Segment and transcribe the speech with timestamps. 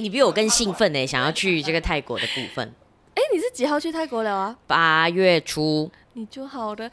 [0.00, 2.74] 你比我更兴奋呢，想要去这个泰国的部分。
[3.14, 4.56] 哎、欸，你是几号去泰国了啊？
[4.66, 5.90] 八月初。
[6.14, 6.90] 你就好的。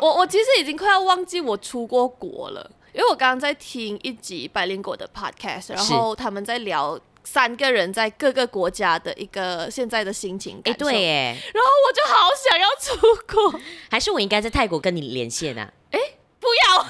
[0.00, 10.86] 我我其实已经快要忘记我出过国了，因为我刚刚在听一集百灵果的 podcast，然后他们在聊三个人在各个国家的一个现在的心情感受。
[10.86, 15.72] 哎、欸，对，哎，然后我就好想要出国，还是我应该在泰国跟你连线啊？
[15.92, 16.78] 哎、欸，不要。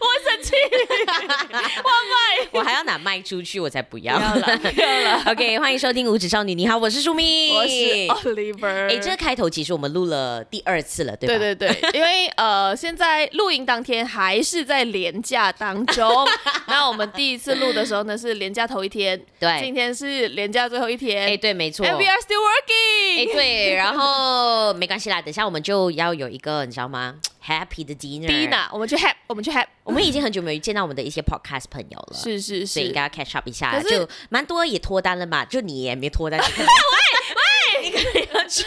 [0.00, 0.52] 我生气，
[2.52, 4.18] 我还要拿卖出去，我才不要。
[4.18, 5.22] 不要了，不要了。
[5.32, 6.54] OK，欢迎收听无职少女。
[6.54, 8.90] 你好，我是舒咪，我是 Oliver。
[8.90, 11.38] 哎，这个开头其实我们录了第二次了，对吧？
[11.38, 16.26] 对对对， 因为呃，现在录音当天还是在连假当中。
[16.68, 21.26] 那我们第一次录的时候呢，是连假头一天，对，今天是连假最后一天。
[21.26, 21.86] 哎，对，没错。
[21.86, 23.18] And we are still working。
[23.18, 27.14] 哎，对，然后没关系啦，等下我们就要有一个，你知道吗
[27.46, 36.46] ？Happy 的 dinner，第一呢，我们去 Happy，我们去 Happy，我们已经很久没有见到我们的一些 podcast 朋友了，是是是，所以应该要 catch up 一下，就蛮多也脱单了嘛，就你也没脱单， 喂
[37.80, 38.64] 喂，你可能要去，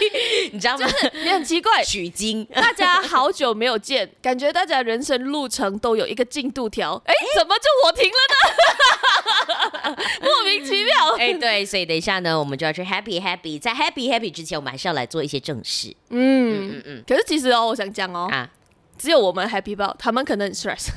[0.54, 0.88] 你知道吗？
[0.88, 9.98] 就是你很奇怪，取经，大家好久没有见， 感觉大家人生路程都有一个进度条， 哎，怎么就我停了呢？
[10.22, 18.50] 莫名其妙，哎，对，所以等一下呢，我们就要去 Happy Happy，在 Happy Happy 之前，我们还是要来做一些正事，嗯嗯嗯，可是其实哦，我想讲哦，啊。
[18.98, 20.90] 只有我们 happy 吧，他们可能很 stress。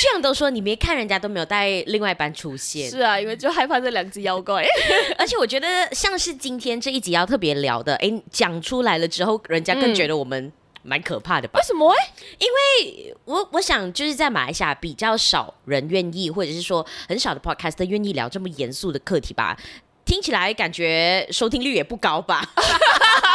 [0.00, 2.88] 这样都说，你没看人家都没有带另外一半出现。
[2.90, 4.64] 是啊，因为就害怕这两只妖怪。
[5.18, 10.52] 而且我觉得像是今天这一集要特别聊的，哎，讲出来了之后，人家更觉得我们
[10.82, 11.58] 蛮可怕的吧？
[11.58, 11.92] 为什么？
[12.38, 19.56] 因为我我想就是在马来西亚比较少人愿意，或者是说很少的 podcast 愿意聊这么严肃的课题吧。
[20.04, 22.44] 听起来感觉收听率也不高吧？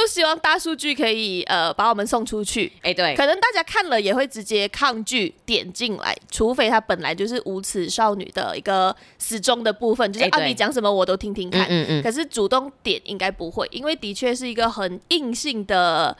[0.00, 2.72] 就希望大数据可以呃把我们送出去。
[2.80, 11.66] 哎，对，可能大家看了也会直接抗拒点进来，除非他本来就是无耻少女的一个始终的部分，就是啊你讲什么我都听听看。
[11.68, 12.02] 嗯嗯。
[12.02, 16.16] 可是主动点应该不会，因为的确是一个很硬性的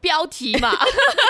[0.00, 0.72] 标题嘛，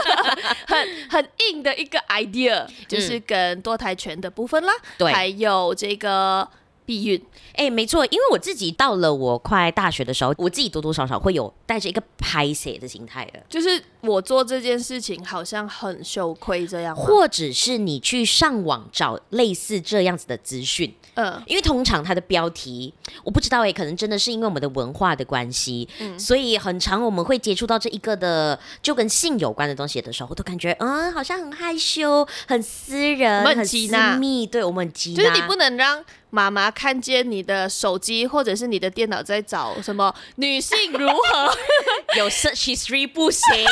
[0.69, 6.49] 很很硬的一个 idea，就是跟堕胎权的部分啦，对，还有这个。
[6.87, 22.95] 避孕，哎、欸，没错，因为我自己到了我快大学的时候，我自己多多少少会有带着一个拍写的心态的，就是我做这件事情好像很羞愧这样，或者是你去上网找类似这样子的资讯，嗯，因为通常它的标题
[23.25, 33.77] 我不知道哎、欸，可能真的是因为我们的文化的关系，嗯，所以很常我们会接触到这一个的就跟性有关的东西的时候，我都感觉嗯，好像很害羞、很私人、很私
[34.19, 36.05] 密，对我们很急，就是你不能让。
[36.37, 41.57] 妈妈看见你的手机或者是你的电脑在找什么女性如何？
[42.19, 43.67] 有 search history 不行，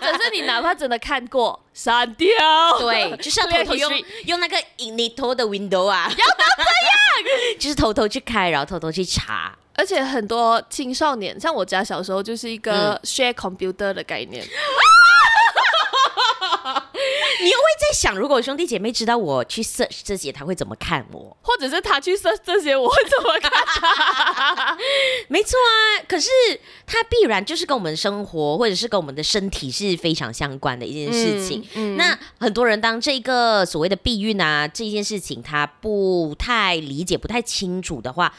[0.00, 2.28] 或者是你哪怕真的看过删掉，
[2.80, 14.44] 对，就是要偷偷用用那个 incognito 的 window 啊，要到这样， 就是偷偷去开，然后偷偷去查，而且很多青少年，像我家小时候就是一个 share computer 的概念。
[16.66, 16.89] 嗯
[17.42, 21.36] 你又会在想，如果兄弟姐妹知道我去 search 这些，他会怎么看我？
[21.42, 24.76] 或者是他去 search 这些，我会怎么看他？
[25.28, 26.28] 没错啊，可是
[26.86, 31.60] 他必然就是跟我们生活，或者是跟我们的身体是非常相关的一件事情。
[31.74, 38.32] 嗯嗯、那很多人当这个所谓的避孕啊这件事情，他不太理解、不太清楚的话，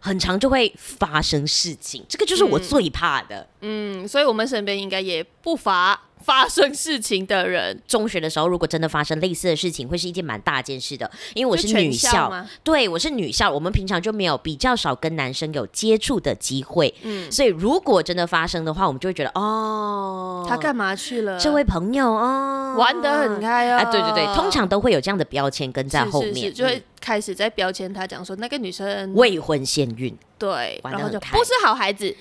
[0.00, 2.04] 很常就会发生事情。
[2.08, 3.46] 这个就是我最怕的。
[3.60, 6.00] 嗯，嗯，所以我们身边应该也不乏。
[6.24, 11.08] 发生事情的人，中学的时候如果真的发生类似的事情，会是一件蛮大件事的。
[11.34, 21.38] 因为我是女校，校对，我是女校，我们平常就没有比较少跟男生有接触的机会，嗯，所以如果真的发生的话，我们就会觉得哦，他干嘛去了？
[21.38, 23.76] 这位朋友哦，玩得很开哦。
[23.76, 32.16] 啊，对对对，通常都会有这样的标签跟在后面，是是是就会开始在标签他讲说那个女生未婚先孕，对，然后就不是好孩子。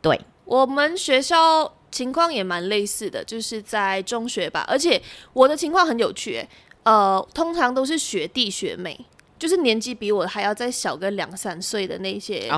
[0.00, 1.72] 对，我们学校。
[1.94, 5.00] 情况也蛮类似的，就是在中学吧，而且
[5.32, 6.48] 我的情况很有趣，欸，
[6.82, 8.98] 呃，通常都是学弟学妹，
[9.38, 12.50] 就是年纪比我还要再小个两三岁的那些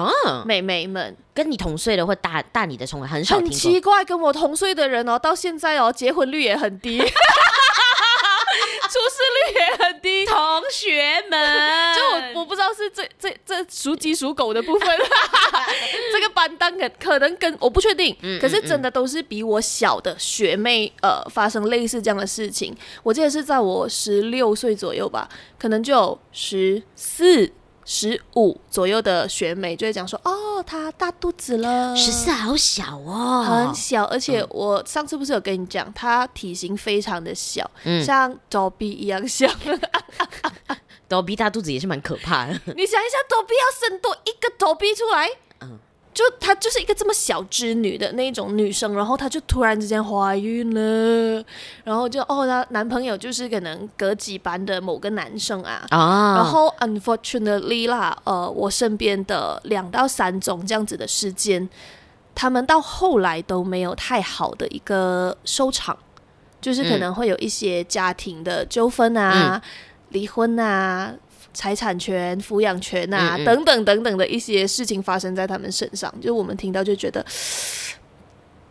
[0.46, 3.36] 妹妹们，哦，跟你同岁的或大大你的，从来很少。
[3.36, 6.98] 很奇怪，跟我同岁的人哦，到现在哦，结婚率也很低。
[8.87, 10.37] 出事率也很低，同
[10.70, 14.88] 学们，就我我不知道是这这这属鸡属狗的部分，
[16.12, 22.76] 这个班当可可能跟我不确定，嗯、可是真的都是比我小的学妹呃发生类似这样的事情。
[23.03, 27.50] 我记得是在我十六岁左右吧，可能就十四
[27.88, 34.02] 十五左右的学妹就会讲说：“哦，她大肚子了，十四好小哦，很小。
[34.04, 39.48] 而且我上次不是有跟你讲，她体型非常的小，嗯、像逗比一样小。
[41.08, 42.52] 逗比大肚子也是蛮可怕的。
[42.74, 45.30] 你想一下，逗比要生多一个逗比出来。”
[46.16, 51.44] 就她就是一个这么小织女的那种女生，然后她就突然之间怀孕了，
[51.84, 56.36] 然后就哦，她男朋友就是可能隔几班的某个男生啊，啊。
[56.36, 61.68] 然后 unfortunately 啦，呃，我身边的两到三种这样子的事件，
[62.34, 65.94] 他们到后来都没有太好的一个收场，
[66.62, 69.70] 就是可能会有一些家庭的纠纷啊，嗯、
[70.08, 71.12] 离婚啊。
[71.56, 77.25] 财产权、抚养权啊，嗯嗯等等等等的一些事情发生在他们身上，就我们听到就觉得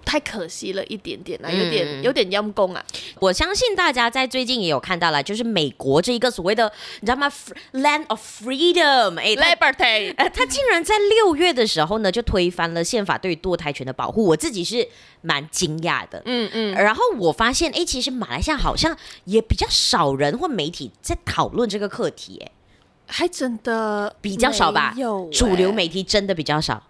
[0.05, 2.85] 太可惜了一点点啦，有点有点阴功啊。
[3.19, 7.27] 我相信大家在最近也有看到了，就是美国这一个所谓的你知道吗
[7.73, 14.87] ？Land of Freedom，哎，Liberty， 呃，他竟然在六月的时候呢，就推翻了宪法对于堕胎权的保护，我自己是
[15.21, 16.21] 蛮惊讶的。
[16.25, 22.51] 嗯嗯，然后我发现，哎，其实马来西亚好像也比较少人或媒体在讨论这个课题，哎。
[23.07, 26.81] 还真的比较少吧，有主流媒体真的比较少，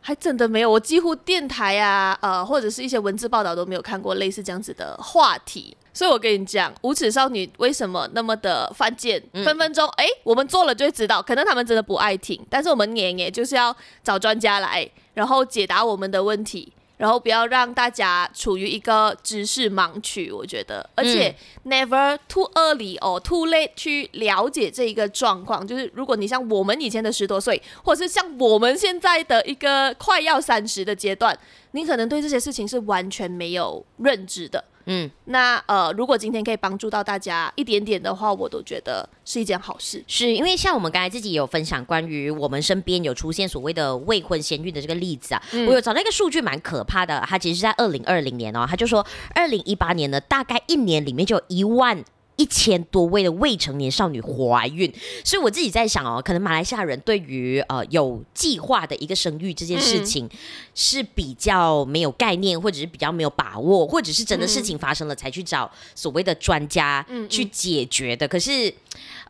[0.00, 0.70] 还真的没有。
[0.70, 5.76] 我几乎电台啊，呃，或者是一些文字报道都没有看过类似这样子的话题。
[5.94, 9.22] 所以我跟你讲，无耻少女为什么那么的犯贱？
[9.34, 11.20] 嗯、分分钟，哎，我们做了就会知道。
[11.20, 16.72] 可能他们真的不爱听，但是我们也也就是要找专家来，然后解答我们的问题。
[17.02, 21.34] 然后不要让大家处于一个知识盲区，我觉得，而且
[21.66, 25.66] never too early or too late 去了解这一个状况。
[25.66, 31.36] 就是如果你像我们以前的十多岁，或者是像我们现在的一个快要三十的阶段，
[31.72, 34.62] 你可能对这些事情是完全没有认知的。
[34.86, 40.02] 嗯，那呃，如果今天可以帮助到大家一点点的话，我都觉得是一件好事。
[40.06, 52.04] 是因为像我们刚才自己有分享关于我们身边有出现所谓的未婚先孕的这个例子啊，嗯、我有找到一个数据蛮可怕的，它其实是在二零二零年哦，他就说二零一八年呢，大概一年里面就有一万。
[52.42, 54.92] 一千多位的未成年少女怀孕，
[55.24, 60.28] 所以我自己在想哦，可能马来西亚人对于呃有计划的一个生育这件事情
[60.74, 68.26] 是比较没有概念，或者是比较没有把握，或者是真的事情发生了才去找所谓的专家去解决的。
[68.26, 68.74] 可是。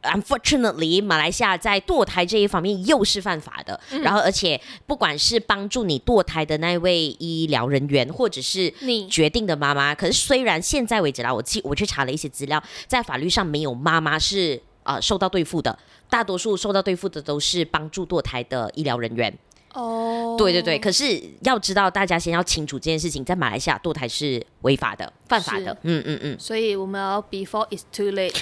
[0.03, 3.79] Unfortunately，马来西亚在堕胎这一方面又是犯法的。
[3.91, 15.79] 嗯、然后，而且不管是帮助你堕胎的那位医疗人员，或者是你决定的妈妈，可是虽然现在为止啦，我去我去查了一些资料，在法律上没有妈妈是呃受到对付的，
[16.11, 19.33] 大多数受到对付的都是帮助堕胎的医疗人员。
[19.75, 25.77] 哦，oh, 对对对，可是要知道，大家先要清楚这件事情，在马来西亚堕胎是违法的、犯法的。
[25.83, 28.35] 嗯嗯嗯，所以我们要 before it's too late。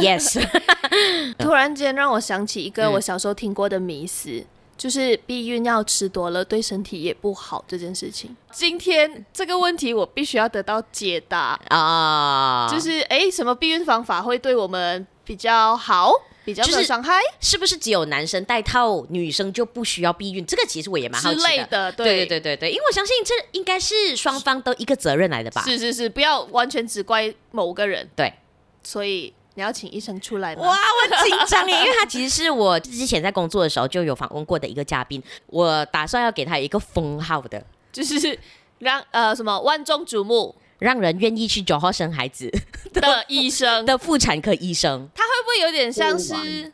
[0.00, 0.42] Yes。
[1.38, 4.46] 突然间让我想起一个我小时候听过的迷思，嗯、
[4.76, 8.36] 就是避孕药吃多了对身体也不好这件事情。
[8.52, 16.12] 今天这个问题我必须要得到解答啊，就是哎，什么避孕方法会对我们比较好？
[16.46, 20.46] 比较伤害是，是不是只有男生戴套，女生就不需要避孕？
[20.46, 21.42] 这个其实我也蛮好奇的。
[21.42, 25.62] 之类的，对对对对对，因为我相信这应该是双方都一个责任来的吧？
[25.66, 28.08] 是是是，不要完全只怪某个人。
[28.14, 28.32] 对，
[28.84, 30.62] 所以你要请医生出来吗？
[30.62, 37.60] 哇，我紧张耶，因为他其实是我之前在工作的时候就有访问过的一个嘉宾，我打算要给他一个封号的，
[37.92, 38.38] 就是
[38.78, 40.54] 让呃什么万众瞩目。
[40.78, 42.50] 让人愿意去九号生孩子
[42.92, 43.84] 的医生。
[43.86, 46.32] 的妇产科医生，他会不会有点像是《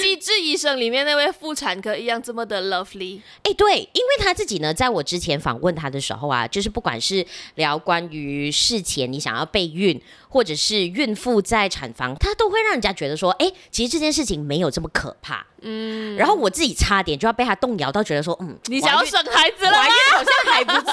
[0.00, 3.20] 机智医生》里面那位妇产科一样这么的 lovely？
[3.42, 7.24] 哎，对，因为他自己呢，在我之前访问他的时候啊，就是不管是
[7.56, 10.00] 聊关于事前你想要备孕，
[10.36, 15.46] 或者是孕妇在产房，她都会让人家觉得说，哎，其实这件事情没有这么可怕。
[15.62, 19.78] 嗯，然后我自己差点就要被他动摇到觉得说，嗯，你想要生孩子了吗？
[19.78, 20.72] 怀孕好像还不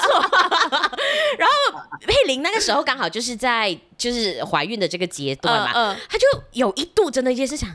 [1.38, 7.68] 然后佩玲那个时候刚好就是在就是怀孕的这个阶段嘛，嗯，她就有一度真的也是想。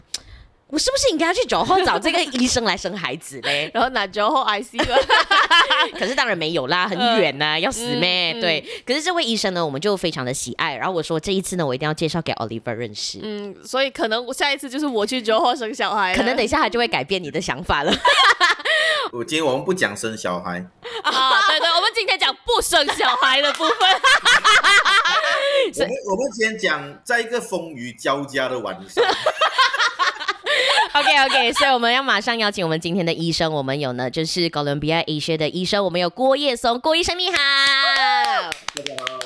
[0.71, 3.69] 我是不是应该要去酒后找这个医生来生孩子嘞？
[3.73, 4.97] 然后拿酒后 IC 了，
[5.97, 8.33] 可是当然没有啦，很远呐、啊，呃、要死咩？
[8.33, 10.75] 嗯、对，可是这位医生呢，我们就非常的喜爱。
[10.75, 13.19] 然后我说这一次呢，我一定要介绍给 Oliver 认识。
[13.23, 17.91] 嗯，所以可能我下一次就是我去酒后生小孩，可能等一下他就会改变你的想法了。
[19.11, 20.63] 我今天我们不讲生小孩
[21.01, 23.75] 啊，对对，我们今天讲不生小孩的部分。
[25.73, 29.03] 我们我们今天讲在一个风雨交加的晚上。
[30.91, 37.37] OK OK，所以我们要马上邀请我们今天的医生，我们有呢，就是哥伦比亚医学的医生，我们有郭叶松，郭医生你好。
[37.37, 39.18] 大家好，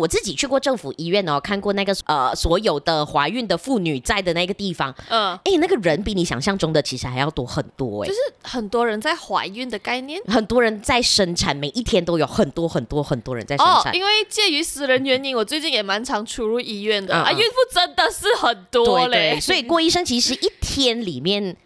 [0.00, 13.92] 我自己去过政府医院哦，看过那个呃所有的怀孕的妇女在的那个地方，嗯，哎，那个人比你想象中的其实还要多很多哎，就是很多人在怀孕的概念，很多人在生产，每一天都有很多很多很多人在生产。
[13.92, 21.56] 哦，因为介于私人原因，我最近也蛮常出入医院的啊，孕妇真的是很多嘞，所以郭医生其实一天里面，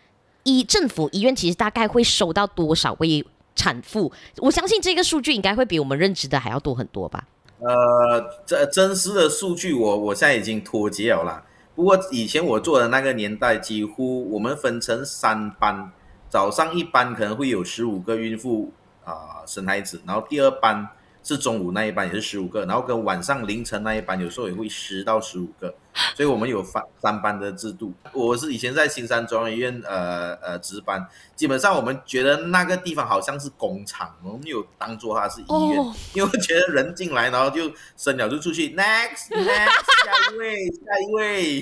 [0.43, 3.25] 医政府医院其实大概会收到多少位
[3.55, 4.12] 产妇？
[4.38, 7.25] 我相信这个数据应该会比我们认知的还要多很多吧。
[7.66, 11.42] 呃，这真实的数据我我现在已经脱节了啦。
[11.75, 15.90] 不过以前我做的那个年代，几乎我们分成三班，
[16.28, 18.73] 早上一班可能会有十五个孕妇
[19.04, 20.88] 啊、生孩子，然后第二班
[21.23, 25.75] 是中午那一班也是十五个，然后跟晚上凌晨那一班有时候也会十到十五个。
[26.14, 27.92] 所以我们有三三班的制度。
[28.12, 41.60] 我是以前在新山中央医院呃呃值班，基本上我们觉得那个地方好像是工厂，我们有当做它是医院，哦、因为觉得人进来然后就生了就出去，next next 下一位下一位。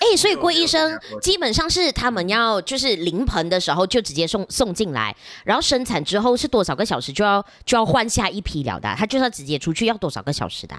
[0.00, 5.14] 哎、欸，所以郭医生基本上是他们要就是临盆的时候就直接送送进来，
[5.44, 10.74] 然后生产之后是多少个小时就要就要换下一批了的，他就是要直接出去要多少个小时的？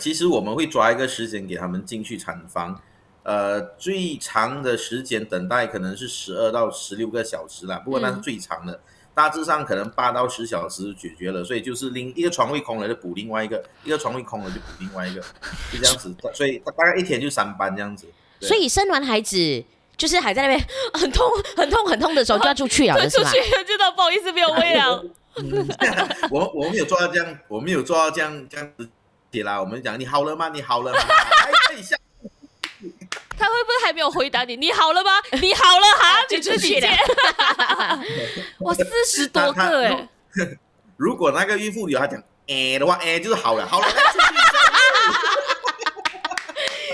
[0.00, 2.80] 其实我们会抓一个时间给他们进去产房，
[3.22, 8.80] 呃，最长的时间等待可能是十二到十六个小时啦，不过那是最长的，嗯、
[9.14, 15.20] 大致上可能八到十小时就解决了，所以就是另一个床位空了就补另外一个，一个床位空了就补另外一个，
[15.70, 18.06] 就这样子，所以大概一天就三班这样子。
[18.40, 19.62] 所以生完孩子
[19.98, 20.58] 就是还在那边
[20.94, 23.30] 很痛很痛很痛的时候就要出去了， 是吧？
[23.66, 25.04] 知道不好意思没有喂养。
[26.30, 28.88] 我我们有做到这样，我们有做到这样这样子。
[29.30, 30.48] 铁啦，我们讲你好了吗？
[30.48, 30.98] 你好了吗？
[30.98, 31.96] 还可以下。
[33.38, 34.56] 他会不会还没有回答你？
[34.56, 35.10] 你好了吗？
[35.40, 36.88] 你好了哈，就出去了。
[38.60, 40.08] 哇， 四十多个哎！
[40.96, 43.86] 如果那个孕妇有他讲哎的话，哎就是好了，好了。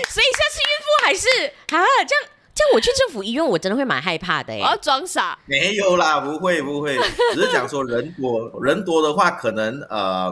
[0.09, 1.27] 所以下次孕妇还是
[1.75, 2.23] 啊，这样
[2.55, 4.59] 这样我去政府医院，我真的会蛮害怕的哎。
[4.59, 5.37] 我要装傻。
[5.45, 6.97] 没有啦，不会不会，
[7.33, 10.31] 只是讲说人多人多的话，可能呃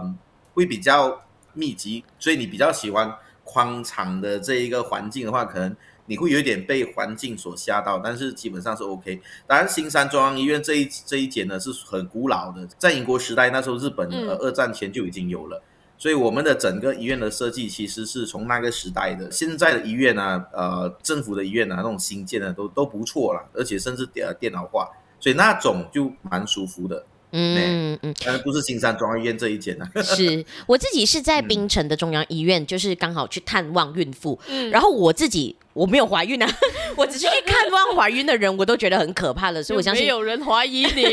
[0.54, 1.22] 会比较。
[1.56, 3.12] 密集，所以你比较喜欢
[3.44, 9.20] 宽敞的这一个环境的话，可能你会有一点被环境所吓到，但是基本上是 OK。
[9.48, 15.66] 当然，新山中央医院这一这一间呢是很古老的，在英国时代那时候日本呃二战前就已经有了，嗯、
[15.98, 19.32] 所以我们的整个医院的设计其实是从那个时代的。
[19.32, 27.06] 现在的医院呢，呃，政府的医院呢，那种新建的都都不错了，而且甚至电电脑化，所以那种就蛮舒服的。
[27.38, 29.86] 嗯嗯，但是不是新山中央医院这一间呢？
[30.04, 35.56] 是我自己是在槟城的中央医院，就是刚好去探望孕妇，嗯、然后我自己。
[35.76, 36.50] 我没有怀孕啊，
[36.96, 41.06] 我只是去看望怀孕的人，我都觉得很可怕了，所以我相信有人怀疑你，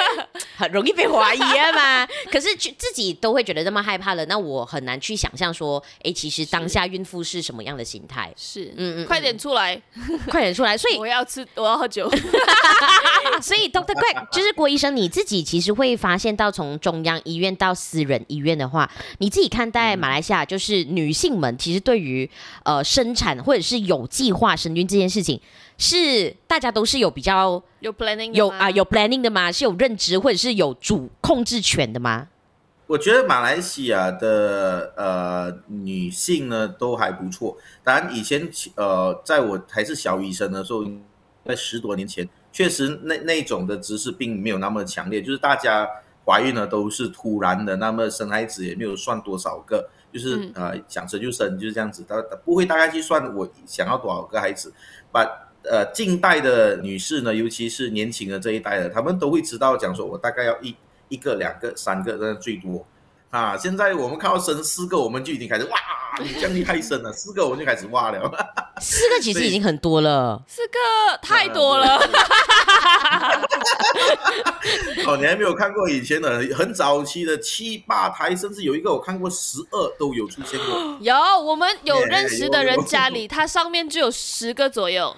[0.58, 2.06] 很容易被怀疑啊嘛。
[2.30, 8.30] 可是自己都会觉得这么害怕了，那我很难去想象说，哎，其实当下孕妇是什么样的心态？
[8.36, 9.80] 是，嗯嗯，快点出来，
[10.28, 10.76] 快点出来。
[10.76, 12.10] 所以我要吃，我要喝酒。
[13.40, 22.28] 所以 Doctor Greg 就是郭医生，你自己其实会发现到，从中央医院到私人医院的话，你自己看待马来西亚，就是女性们其实对于
[22.64, 25.40] 呃生产或者是有有计划生育这件事情，
[25.78, 29.50] 是大家都是有比较有 planning 有啊有 planning 的吗？
[29.50, 32.28] 是有认知或者是有主控制权的吗？
[32.86, 37.56] 我觉得马来西亚的呃女性呢都还不错。
[37.82, 38.46] 当然以前
[38.76, 40.84] 呃在我还是小医生的时候，
[41.46, 45.88] 在十多年前，确实那那种的知识并没有那么强烈，就是大家
[46.26, 49.88] 怀孕呢都是突然的，那么生孩子也没有算多少个。
[50.14, 54.72] 就是、嗯、呃想生就生就是这样子，他不会大概去算我想要多少个孩子。
[55.10, 55.22] 把
[55.64, 60.76] 呃近代的女士呢，尤其是年轻的这一代的，她们都会知道讲说，我大概要一
[61.08, 62.86] 一个、两个、三个，那最多
[63.30, 63.56] 啊。
[63.56, 65.76] 现在我们看到生四个，我们就已经开始哇，
[66.20, 68.63] 你这样厉害生了，四个我们就开始哇了。
[68.80, 70.78] 四个其实已经很多了，四个
[71.22, 71.96] 太多了。
[75.06, 80.98] 哦，你还没有看过以前的很早期的七八台，甚至有一个我看过十二都有出现过。
[81.00, 85.14] 有，我们有认识的人家里，它上面就有十个左右，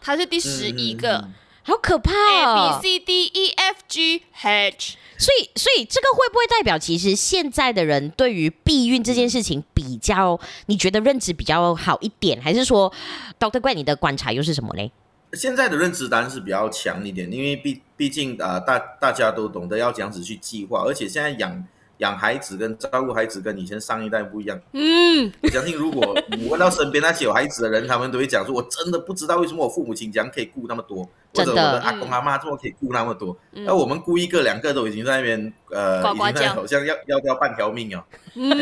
[0.00, 1.32] 它是第十一个，嗯、
[1.70, 2.74] 好可怕哦。
[2.74, 12.92] A B C D E F G H，所以所以这个会不会代表，其实现在的人对于避孕这件事情比较，你觉得认知比较好一点，还是说
[13.38, 14.90] ，Doctor Greg 你的观察又是什么嘞？
[15.34, 21.64] 现在的认知当然是比较强一点，因为毕毕竟啊、呃，大大家都懂得要这样子去计划，而且现在养
[22.00, 24.60] 养孩子跟照顾孩子跟以前上一代不一样。
[24.72, 38.02] 嗯，我相信如果你问到身边那些有孩子的人，他们都会讲说，我真的不知道为什么我父母亲这样可以顾那么多，或者我的阿公阿妈这么可以顾那么多，那、嗯、我们顾一个两、嗯、个都已经在那边呃，呱呱已经在好像要要掉半条命哦。
[38.34, 38.52] 嗯，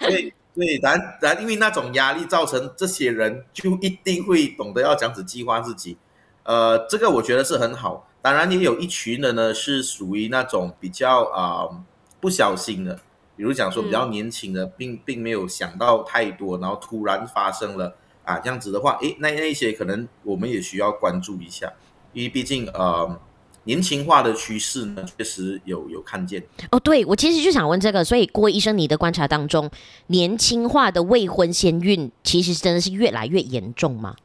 [0.00, 5.96] 所以对，然然因为那种压力造成这些人就一定会懂得要这样子计划自己，
[6.44, 8.08] 呃，这个我觉得是很好。
[8.22, 11.84] 当然也有一群人呢是属于那种比较啊、呃、
[12.20, 12.94] 不小心的，
[13.36, 21.72] 比如讲说比较年轻的，并并没有想到太多，然后突然发生了啊这样子的话，诶，那那些可能我们也需要关注一下，
[22.12, 23.18] 因为毕竟呃。
[23.64, 26.80] 年轻化的趋势呢，确实有有看见哦。
[26.80, 29.70] 对，我其实就想问这个，所以郭医生，你的观察当中，
[30.06, 34.16] 年轻化的未婚先孕其实真的是越来越严重吗？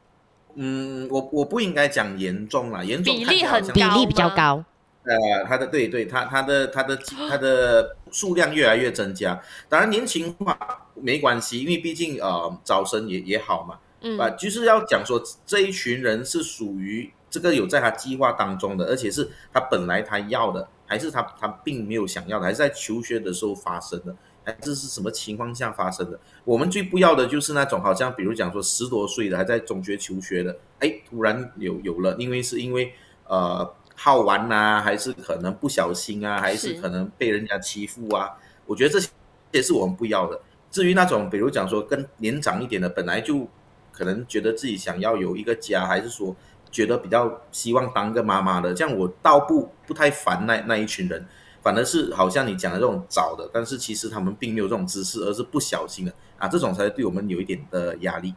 [0.54, 4.64] 嗯，我我不应该讲严重啦，严重比例很比例比较高。
[5.06, 6.96] 呃，他的对对，他他的他的
[7.28, 9.40] 他的数量越来越增加。
[9.68, 10.58] 当然年轻化
[10.94, 13.78] 没关系，因为毕竟呃招生也也好嘛。
[14.02, 17.10] 嗯，啊，就是要讲说这一群人是属于。
[17.28, 26.18] 这个有在他计划当中的，而且是他本来他要的，还是他他并没有想要的，还是在求学的时候发生的，还是是什么情况下发生的？
[26.44, 32.94] 我们最不要的就是那种好像比如讲说十多岁的还在中学求学的，哎，突然有有了，因为是因为
[33.26, 38.30] 呃好玩呐，还是可能不小心啊，还是可能被人家欺负啊？
[38.66, 39.08] 我觉得这些
[39.50, 40.40] 也是我们不要的。
[40.70, 43.48] 至于那种比如讲说更年长一点的，本来就
[43.92, 46.36] 可能觉得自己想要有一个家，还是说。
[46.68, 51.24] 觉得比较希望当个妈妈的，这样我倒不不太烦那那一群人，
[51.62, 58.34] 反而是好像你讲的这种早的，但是其实他们并没有这种知识，而是不小心的啊，这种才对我们有一点的压力。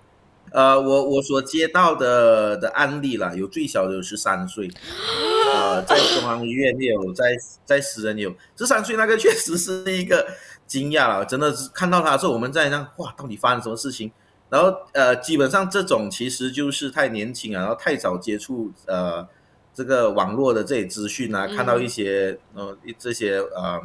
[0.51, 4.69] 呃，我我所接到的的案例啦，有最小的有十三岁，
[5.81, 7.25] 在中央医院也有，在
[7.65, 10.27] 在私人也有，十三岁那个确实是一个
[10.67, 14.11] 惊讶了，真的是看到他的时候，我们在那哇，到底发生什么事情？
[14.49, 19.27] 然后呃，基本上这种其实就是太年轻啊，然后太早接触呃
[19.73, 23.79] 这个网络的这些资讯啊，看到一些呃这些呃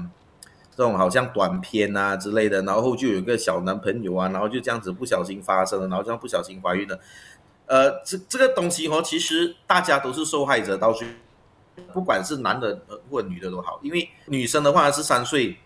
[0.75, 6.99] 这种好像短片啊之类的，然后就有个小男朋友啊，然后就这样子不小心发生了，然后这样不小心怀孕了，
[7.67, 11.07] 呃，这这个东西哦，其实大家都是受害者，到最
[11.93, 15.57] 不管是男的或女的都好，因为女生的话是三岁，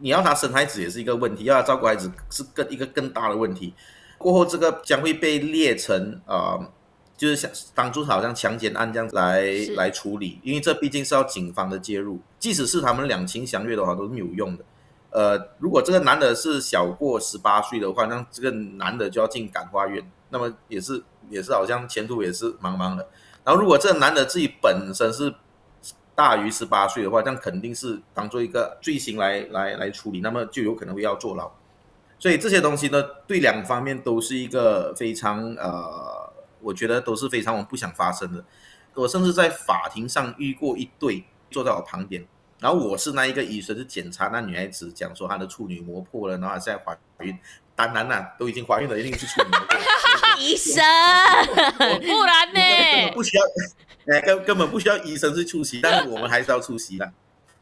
[0.00, 3.74] 你要她生孩子也是一个问题，要她照顾孩子是更一个更大的问题。
[4.18, 6.72] 过后，这个将会被列成啊、呃，
[7.16, 9.44] 就是像当初好像强奸案这样子来
[9.76, 14.64] 来处理，因为这毕竟是要警方的介入，即使是他们两情相悦的话，都是没有用的。
[15.10, 23.06] 呃，如果这个男的是小过十八岁的话，那这个男的就要进感化院，那么也是也是好像前途也是茫茫的。
[23.44, 25.32] 然后，如果这个男的自己本身是
[26.14, 31.50] 大于十八岁的话，这样肯定是当做一个罪行来来来处理，那么就有可能会要坐牢。
[32.18, 38.44] 所以这些东西呢，对两方面都是一个非常呃，我觉得都是非常我不想发生的。
[38.94, 42.24] 我甚至在法庭上遇过一对坐在我旁边，
[42.60, 47.36] 然后我是那一个医生，是检查那女孩子，讲说她的处女膜破了，然后现在怀孕。
[47.76, 49.76] 当然啦，都已经怀孕了，一定是处女膜破。
[50.38, 50.82] 医生，
[52.06, 52.60] 不然呢？
[52.92, 53.42] 根本不需要，
[54.14, 57.12] 哎，根根本不需要医生去出席，但是我们还是要出席的。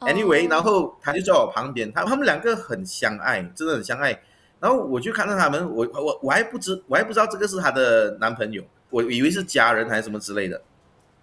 [0.00, 4.20] Anyway，然后他就在我旁边，他他们两个很相爱，真的很相爱。
[4.58, 10.62] 然后我就看到他们，我我我还不知我还不知道这个是她的男朋友，我以为是家人还是什么之类的，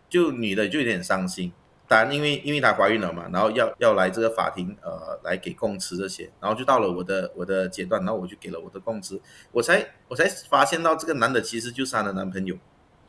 [0.09, 1.51] 就女的就有点伤心，
[1.87, 12.55] 当然因为因为她怀孕了嘛，然后要要来这个法庭呃来给供词这些，然后就到了我的我的阶段，然后我就给了我的供词，我才我才发现到这个男的其实就是她的男朋友，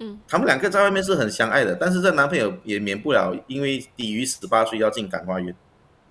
[0.00, 5.54] 嗯，他们两个在外面是很相爱的，但是这男朋友也免不了因为低于十八岁要进感化院。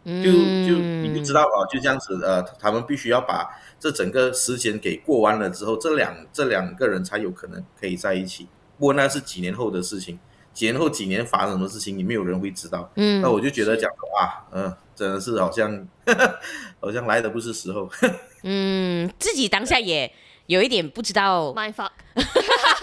[0.06, 3.46] 就就你就知道啊，就这样子呃，他们必须要把
[3.78, 8.48] 这整个时间给过完了之后，这两这两个人才有可能可以在一起。
[8.78, 10.18] 不过那是几年后的事情，
[10.54, 12.90] 几年后几年发生什么事情，也没有人会知道。
[12.96, 15.70] 嗯，那我就觉得讲说啊，嗯、呃，真的是好像
[16.06, 16.40] 呵呵
[16.80, 17.90] 好像来的不是时候。
[18.44, 20.12] 嗯，自己当下也
[20.48, 21.54] 有一点不知道。
[21.54, 21.92] My fuck。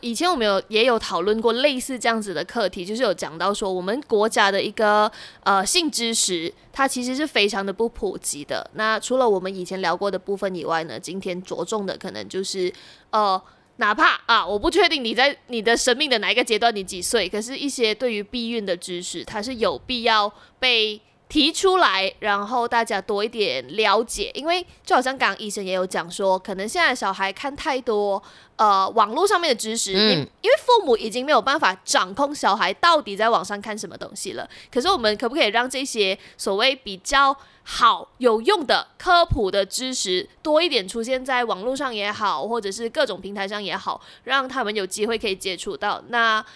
[0.00, 5.10] 以前我们有也有讨论过类似这样子的课题，就是有讲到说我们国家的一个
[5.44, 8.68] 呃性知识，它其实是非常的不普及的。
[8.74, 12.72] 那除了我们以前聊过的部分以外呢，今天着重的可能就是
[13.10, 13.40] 呃，
[13.76, 21.00] 哪怕啊，我不确定你在你的生命的哪一个阶段，你几岁，可是一些对于避孕的知识，它是有必要被。
[21.34, 28.22] 提出来，然后大家多一点了解，因为就好像刚刚医生也有讲说，可能现在小孩看太多
[28.54, 34.48] 呃网络上面的知识，嗯，因为父母已经没有办法掌控小孩到底在网上看什么东西了。
[34.72, 46.00] 可是我们可不可以让这些所谓比较好有用的科普的知识多一点出现在网络上也好，或者是各种平台上也好，让他们有机会可以接触到？
[46.10, 46.46] 那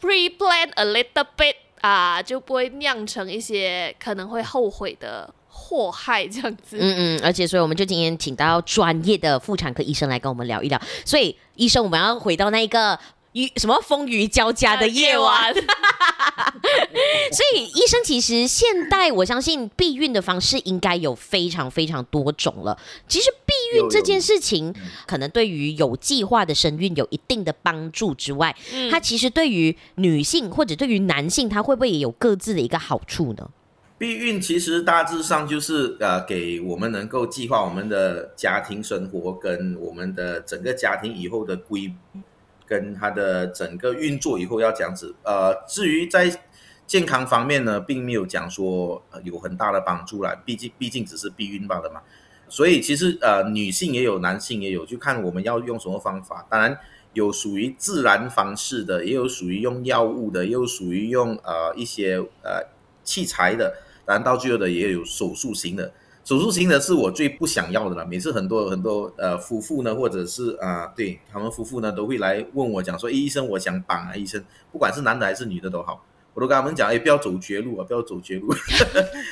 [0.00, 1.56] pre-plan a little bit。
[1.82, 6.78] 啊，就不会酿成一些可能会后悔的祸害这样子。
[6.80, 10.80] 嗯嗯，而且所以我们就今天请到专业的妇产科医生来跟我们聊一聊。
[11.04, 12.98] 所以医生，我们要回到那一个。
[13.32, 15.62] 雨什么风雨交加的夜晚， 所
[17.54, 22.78] 以医生其实现代我相信避孕的方式应该有非常非常多种了。
[23.08, 24.74] 其实避孕这件事情，
[25.06, 28.54] 可能对于有计划的生育有一定的帮助之外，
[28.90, 33.48] 它其实对于女性或者对于男性，它会不会也有各自的一个好处呢？
[33.96, 41.90] 避孕其实大致上就是呃，给我们能够计划我们的家庭生活跟我们的整个家庭以后的规。
[42.72, 46.40] 跟他的整个运作以后要这样子，呃，至于在
[46.86, 52.00] 健康方面呢，并没有讲说有很大的帮助啦，毕竟毕竟只是避孕罢了嘛。
[52.48, 56.46] 所以其实呃，女性也有，男性也有，就看我们要用什么方法。
[56.48, 56.78] 当然
[57.12, 62.64] 有属于自然方式的，也有属于用药物的，也有属于用呃一些呃
[63.04, 65.92] 器材的，当然到最后的也有手术型的。
[66.24, 68.06] 手术型的是我最不想要的了。
[68.06, 78.54] 每次很多很多呃夫妇呢，或者是啊、对他们夫妇呢，都会来问我讲说，哎医生，我想绑啊，医生，不管是男的还是女的都好，我都跟他们讲，哎，不要走绝路啊，不要走绝路，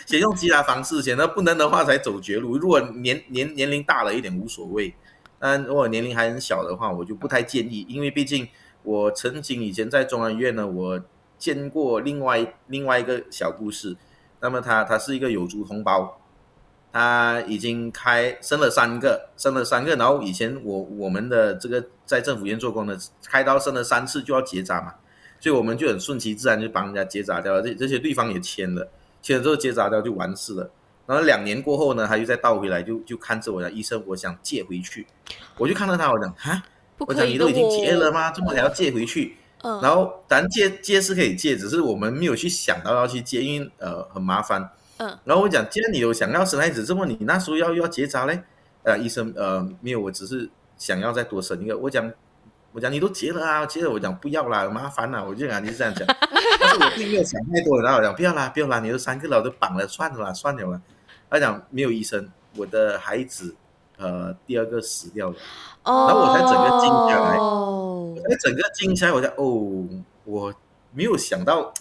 [0.05, 2.59] 先用其他方式，先，那不能的话才走绝路。
[2.59, 4.93] 如果年年年龄大了一点无所谓，
[5.39, 8.49] 但如果年龄还很小的话，我就不太建议，因为毕竟
[8.83, 11.01] 我曾经以前在中央医院呢，我
[11.39, 13.97] 见过另外另外一个小故事，
[14.41, 16.17] 那么他他是一个有族同胞。
[16.93, 24.95] 他已经开生了三个，生了三个，然后以前我我们的这个在政府医院做工的，开刀生了三次就要结扎嘛，
[25.39, 28.89] 所以我们就很顺其自然就帮人家结扎掉了，这这些对方也签了，
[29.23, 30.71] 签了之后结扎掉就完事了。
[31.07, 35.07] 然后两年过后呢，他又再倒回来就，就就看着我讲，医生，我想借回去，
[35.59, 36.63] 我就看到他，我讲哈，
[36.99, 38.31] 我讲你都已经结了吗？
[38.33, 39.37] 怎么还要借回去？
[39.63, 44.71] 然后咱借借是可以借，只是我们没有去想到要去借，因为呃很麻烦。
[45.01, 48.43] 嗯，然后我讲，既然你有想要生孩子，这么你那时候要要结扎嘞？
[48.83, 51.79] 呃，医生，呃，没有，我只是想要再多生一个。
[51.79, 52.13] 我讲，
[52.73, 56.07] 我讲你都结了啊，结了，我讲不要啦，麻烦啦，我就讲你是这样讲，
[56.61, 60.79] 但是我并没有想太多，然后我讲不要啦，不要啦，你都三个了，都绑了，算了啦，算了啦。
[61.31, 63.55] 他讲没有医生，我的孩子，
[63.97, 65.37] 呃，第二个死掉了，
[65.85, 69.89] 哦、然后我才整个静下来，我才整个静下来，我讲哦，
[70.25, 70.55] 我
[70.93, 71.73] 没有想到。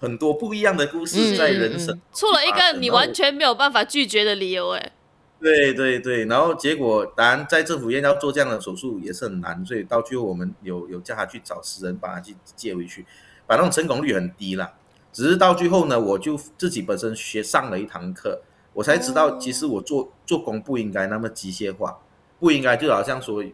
[0.00, 4.92] 很多不一样的故事在人生，嗯，出了一个你完全没有办法拒绝的理由，哎，
[5.38, 13.04] 对对对，然后结果当然在政府医院要做这样的手术也是很难，所以到最后我们有有叫他去找私人把他去借回去，
[13.46, 14.72] 反正成功率很低啦。
[15.12, 18.40] 只是到最后呢，我就自己本身学上了一堂课，
[18.72, 21.98] 我才知道其实我做做工不应该那么机械化，
[22.38, 23.44] 不应该就好像说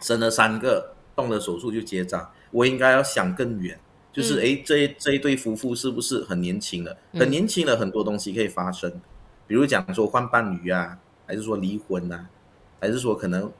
[0.00, 3.78] 生了三个动了手术就结扎，我应该要想更远。
[4.12, 6.96] 就是哎，这一这一对夫妇是不是很年轻了？
[7.14, 8.90] 很年轻了，很多东西可以发生，
[9.46, 12.26] 比如讲说换伴侣啊，还是说离婚啊，
[12.80, 13.50] 还是说可能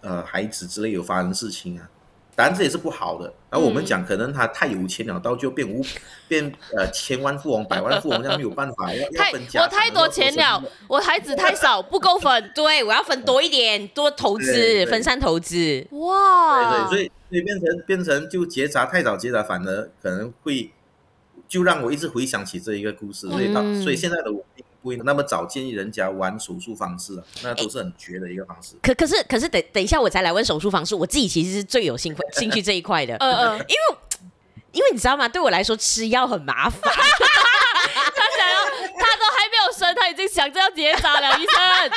[0.00, 1.88] 呃孩子之类有发生事情啊。
[2.36, 3.34] 当然这也是不好的。
[3.50, 5.84] 然后我们讲，可能他太有钱了，到就变无
[6.28, 9.62] 变呃千万富翁、百万富翁，这样没有办法要要分家。
[9.62, 12.52] 我太多钱了，我孩子太少，不够分。
[12.54, 15.84] 对，我要分多一点，多投资，分散投资。
[15.90, 20.70] 哇，对对，所以所以变成变成就结扎太早结扎，反而可能会
[21.48, 23.28] 就让我一直回想起这一个故事。
[23.28, 24.44] 所以到所以现在的我。
[24.80, 28.76] 不会那么早建议人家玩手术方式，那都是很绝的一个方式。
[28.80, 33.16] 可可是可是等等一下我才来问手术方式，我自己其实是最有兴兴趣这一块的。
[33.16, 33.98] 嗯嗯，因为
[34.70, 35.28] 因为你知道吗？
[35.28, 36.80] 对我来说吃药很麻烦。
[36.94, 41.36] 他想要，他都还没有生，他已经想着要结扎了。
[41.40, 41.90] 医生，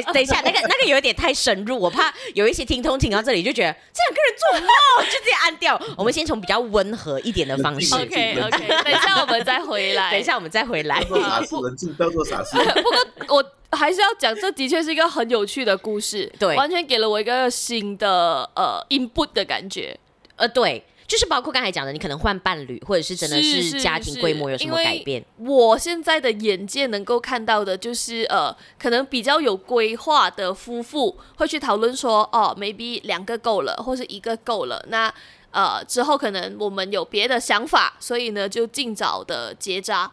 [0.00, 5.80] 等等一下，那个那个有点太深入，我怕有一些听众听到这里就觉得这两个人做梦，就直接按掉。
[5.96, 7.94] 我们先从比较温和一点的方式。
[7.94, 10.10] OK OK，等一下我们再回来。
[10.10, 11.02] 等一下我们再回来。
[11.04, 12.56] 做傻事，不要做傻事。
[12.56, 19.98] 不过我还是要讲，这的确是一个很有趣的故事，对，完全给了我一个新的呃 input 的感觉。
[20.36, 20.84] 呃，对。
[21.12, 25.22] 就是包括刚才讲的，你可能换伴侣，或者是真的是家庭规模有什么改变。
[25.36, 34.82] 我现在的眼界能够看到的，就是呃，可能比较有规划的夫妇会去讨论说，哦，maybe 两个够了，或是一个够了。
[34.88, 35.12] 那
[35.50, 40.10] 呃之后可能我们有别的想法，所以呢就尽早的结扎。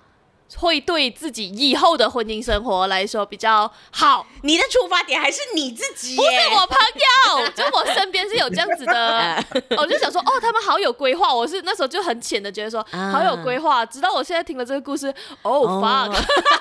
[0.57, 4.25] 会对自己以后的婚姻生活来说比较好。
[4.43, 6.77] 你的出发点还是你自己，不是我朋
[7.37, 9.43] 友，就我身边是有这样子的。
[9.77, 11.33] 我就想说，哦，他们好有规划。
[11.33, 13.85] 我是那时候就很浅的觉得说，好有规划。
[13.85, 16.15] 直到我现在听了这个故事，哦，fuck。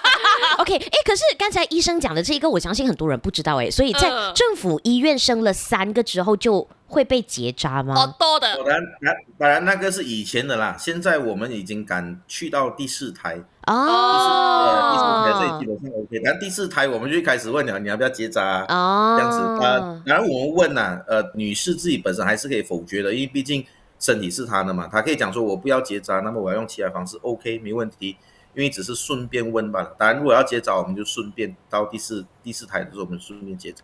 [0.59, 3.71] OK，哎，可是刚才医生讲的这一个，我相信很多人不知道哎。
[3.71, 7.95] 所以在政府医院生了三个之后就会被结扎吗？
[7.95, 8.57] 好多的。
[8.57, 8.67] 当
[9.01, 10.77] 然，当然那个是以前的啦。
[10.79, 13.39] 现在我们已经敢去到第四胎。
[13.69, 18.65] 哦，第四呃第四胎所以基本上 OK，然后第四胎我们就开始问了，你要不要结扎啊？
[18.69, 23.65] 哦，这样子啊，然后我们问呐，呃，女士自己本身还是可以否决的，因为毕竟
[23.99, 28.17] 身体是她的嘛，她可以讲说我不要结扎，那么我要用其他方式，OK，没问题，
[28.55, 29.95] 因为只是顺便问罢了。
[29.99, 33.83] 当然，如果要结扎，我们就顺便到第四第四胎的时候，我们顺便结扎。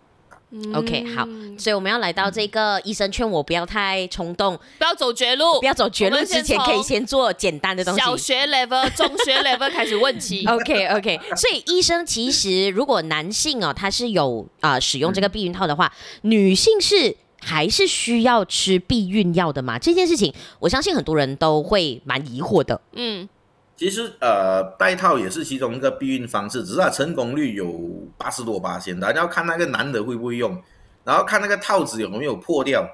[0.72, 1.26] OK，好，
[1.58, 8.00] 所以我们要来到这个医生劝我不要太冲动，不要走绝路，不要走绝路之前可以先做简单的东西。
[8.00, 10.46] 小学 level、中学 level 开始问起。
[10.46, 19.76] OK OK，所以医生其实如果男性哦，他是有啊、呃、使用这个避孕套的话，嗯、女性是还是需要吃避孕药的吗？
[19.78, 22.80] 这件事情我相信很多人都会蛮疑惑的。
[22.92, 23.28] 嗯。
[23.76, 27.74] 其实，呃，戴套也是其中一个避孕方式，只是它成功率有
[28.16, 30.62] 八十多趴，大家要看那个男的会不会用，
[31.02, 32.88] 然后看那个套子有没有破掉，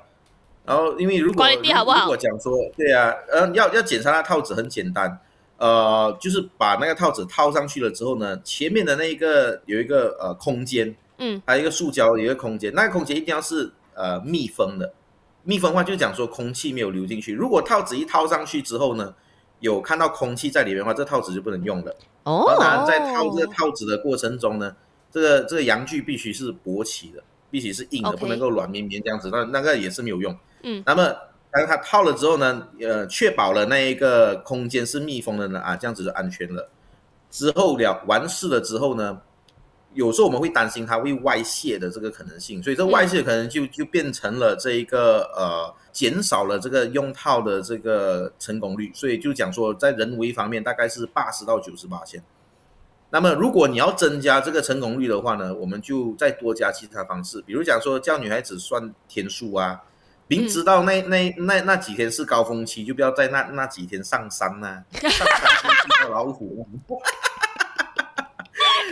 [0.65, 5.21] 然后因为如果如果讲说，对啊，呃，要要检查那套子很简单，
[5.59, 14.95] 呃，就是把那个套子套上去了之后呢，前面的那一个有一个呃空间，嗯，还有一个塑胶有一个空间，那个空间一定要是呃密封的，
[15.43, 19.15] 密封的话就是讲说空气没有流进去，如果套子一套上去之后呢，
[19.61, 21.97] 有看到空气在里面的话，这套子就不能用了。
[22.25, 24.75] 哦，当然在套这个套子的过程中呢，
[25.11, 30.37] 这个这个阳具必须是勃起的，必须是硬的不能够软绵绵这样子，那那个也是没有用。
[30.63, 31.15] 嗯，那么
[31.51, 36.69] 当它套了之后呢，呃，确保了那一个空间是密封的呢，啊，这样子就安全了。
[37.31, 39.21] 之后了完事了之后呢，
[39.95, 45.75] 有时候我们会担心它会外泄的这个可能性，所以这外泄可能就就变成了这一个呃。
[45.93, 52.23] 减少了这个用套的这个成功率，所以就讲说在人为方面大概是八十到九十八千。
[53.11, 59.83] 那么如果你要增加这个成功率的话呢，我们就再多加其他方式，比如讲说叫女孩子算天数啊，
[60.29, 66.69] 明知道那那那那几天是高峰期，就不要在那那几天上山呐、啊，上山遇到老虎。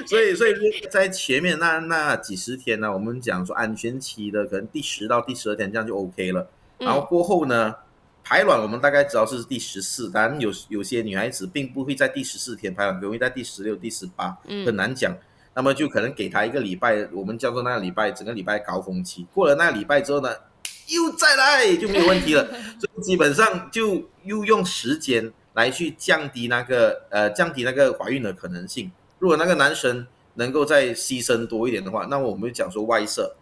[0.06, 0.54] 所以所以
[0.90, 6.48] 在前面那那几十天呢，我们讲说安全期的可能第十到第十二天这样就 OK 了。
[6.78, 7.74] 然后过后呢，
[8.22, 15.16] 排卵我们大概知道是第十四，当然有有些女孩子并不会在第十四天排卵，容易在第十六、第十八，很难讲。
[15.54, 19.26] 那么就可能给她一个礼拜，我们叫做那个礼拜，整个礼拜高峰期。
[19.34, 20.30] 过了那个礼拜之后呢，
[20.86, 22.46] 又再来就没有问题了。
[22.78, 28.92] 所以基本上就又用时间来去降低那个呃降低那个怀孕的可能性。
[29.18, 33.34] 如果那个男生能够再牺牲多一点的话，那么我们就讲说外射，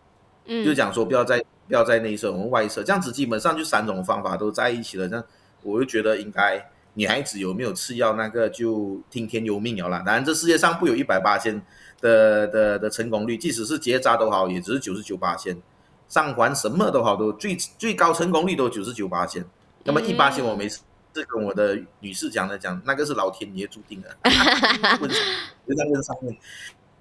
[0.65, 1.45] 就讲说不要再。
[1.69, 5.09] 不要在内射，我们外射，这样子基本上就三种方法都在一起了。
[5.09, 5.25] 这样
[5.65, 10.01] 我就觉得应该女孩子有没有吃药那个就听天由命了啦。
[10.07, 11.61] 当然这世界上不有一百八千
[12.01, 15.61] 的的的成功率，即使是结扎都好，也只是九十九八千。
[16.07, 19.45] 上环什么都好，都最最高成功率都九十九八千。
[19.83, 20.79] 那么一八千我没事
[21.27, 24.17] 跟我的女士讲的讲，那个是老天爷注定的。
[25.03, 26.37] 问就在问上面。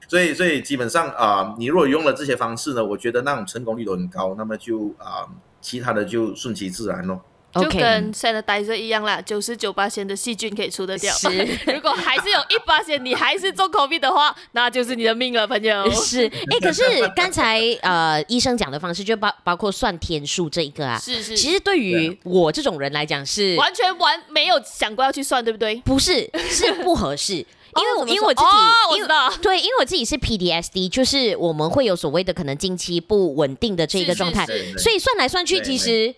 [0.08, 5.30] 所以，所以基本上啊、呃，你如果用了这些方式呢，我觉得那种成功率都很高，那么就啊、呃，
[5.62, 7.22] 其他的就顺其自然咯。
[7.56, 11.13] 就跟 sanitizer 一样啦，九十九八仙的细菌可以除得掉。
[11.15, 11.30] 是，
[11.74, 15.89] 如果还是有一八仙，你还是中 COVID 的话， 那就是你的命了，朋友。
[15.96, 16.84] 是，哎，可是
[17.15, 21.38] 刚才呃医生讲的方式，就包包括算天数这一个啊，是是。
[21.38, 25.78] 其实对于我这种人来讲，是完全完没有想过要去算，对不对？
[25.86, 27.46] 不是，是不合适。
[27.78, 28.48] 因为我因为我自己，
[28.92, 34.46] 我知道，对，因为我自己是 PDSD，就是我们会有所谓的可能经期不稳定的这个状态，
[34.78, 36.14] 所以算来算去，其实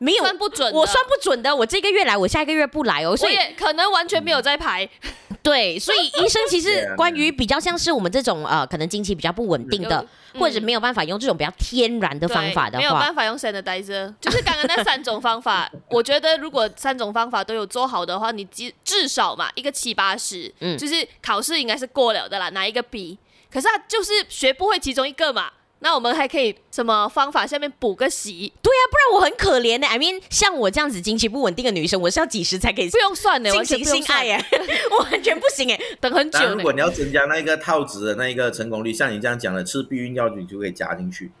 [0.00, 4.88] 没有算不准，我算不准的，我这个月来，我下一个月不来哦，所以可能完全没有在排。
[5.42, 10.06] 对，所以医生其实关于比较像是我们这种呃，可能经期比较不稳定的，
[10.38, 23.18] 或者没有办法用这种比较天然的方法的话，没有办法用 sanitizer，就是刚刚那三种方法， 我觉得如果三种方法都有做好的话，你至至少嘛一个七八十，嗯，就是考试应该是过了的啦，拿一个 B，
[23.50, 25.50] 可是他就是学不会其中一个嘛。
[25.82, 28.52] 那我们还可以什么方法下面补个习？
[28.60, 29.86] 对呀、啊，不然我很可怜的。
[29.86, 32.90] I mean，像我这样子经期不稳定的女生，我是要几时才可以？
[32.90, 34.44] 不用算的，进行性爱耶，
[34.92, 36.38] 我完全不行哎，等很久。
[36.38, 41.32] 但如果你要增加那个套子的那个成功率，像你这样讲的，吃避孕药你就可以加进去，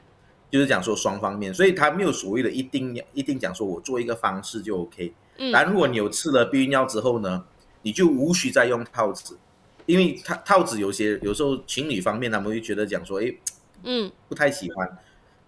[0.50, 5.12] 就是讲说双方面，所以他没有所谓的一定一定讲说我做一个方式就 OK。
[5.36, 5.52] 嗯。
[5.52, 7.44] 但如果你有吃了避孕药之后呢，
[7.82, 9.36] 你就无需再用套子，
[9.84, 13.30] 因为套套子有些有时候情侣方面他们会觉得讲说，哎。
[13.82, 14.98] 嗯，不太喜欢，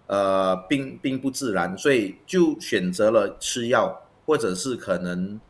[0.06, 5.40] 呃，并并不自然，所以就选择了吃药，或者是可能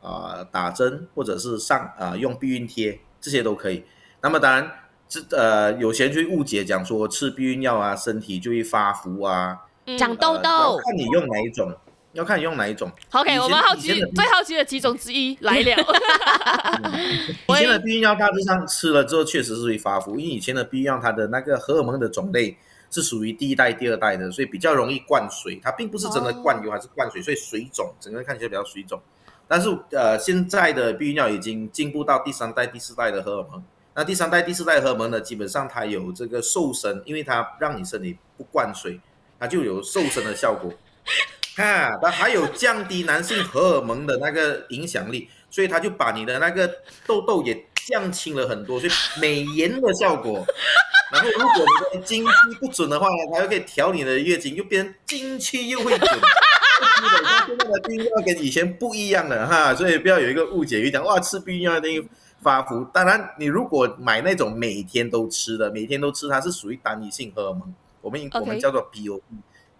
[0.00, 3.84] 啊、呃、打针，或者是上啊、呃、用避孕贴，这些都可以。
[4.20, 4.70] 那么当然，
[5.08, 9.66] 这呃有些人就会误解，讲说吃避孕药啊，身体就会发福啊，
[9.98, 11.74] 长痘痘，看你用哪一种。
[12.12, 12.90] 要看你用哪一种。
[13.10, 15.76] OK，我们好奇最好奇的几种之一来了。
[17.48, 22.56] 以前的避孕药大致上吃了之后，确实是会发福，因为以前的避孕药它的那个荷尔蒙的种类
[22.90, 29.00] 是属于第一代、第二代的，所以比较容易灌水，它并不是真的灌油还是灌水，所以水肿，整个人看起来比较水肿。
[29.48, 33.62] 但是呃，现在的避孕药已经进步到第三代、第四代的荷尔蒙。
[33.94, 38.98] 那第三代、第四代荷尔蒙呢，基本上它有这个瘦身，因为它让你身体不灌水，
[39.38, 40.72] 它就有瘦身的效果。
[41.56, 46.66] 哈，它还有降低男性荷尔蒙的那个影响力，所以它就把你的那个
[47.06, 50.44] 痘痘也降轻了很多，所以美颜的效果。
[51.12, 56.00] 然后如果你的经期不准的话呢，它又可以调你的月经，又变成经期又会准。
[56.00, 62.02] 基本上现在的避孕药跟以前不一样了哈，所以不要有一个误解，就讲哇吃避孕药等于
[62.40, 62.82] 发福。
[62.94, 69.20] 当然，你如果买那种每天都吃的，每天都吃，它是属于单一性荷尔蒙，我们.我们叫做 POE。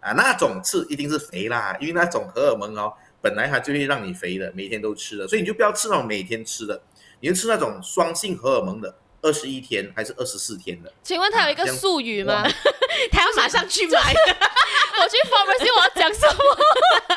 [0.03, 6.83] 啊，那种刺一定是肥啦，因为那种荷尔蒙哦，本来它就会让你肥的，每天都吃的，所以你就不要吃那种每天吃的，
[7.21, 10.93] 你就吃那种双性荷尔蒙的，二十一天还是二十四天的？
[11.05, 12.43] 请问他有一个术语吗？
[13.13, 13.99] 他要马上去买，
[15.01, 16.43] 我去 pharmacy 我要讲什么？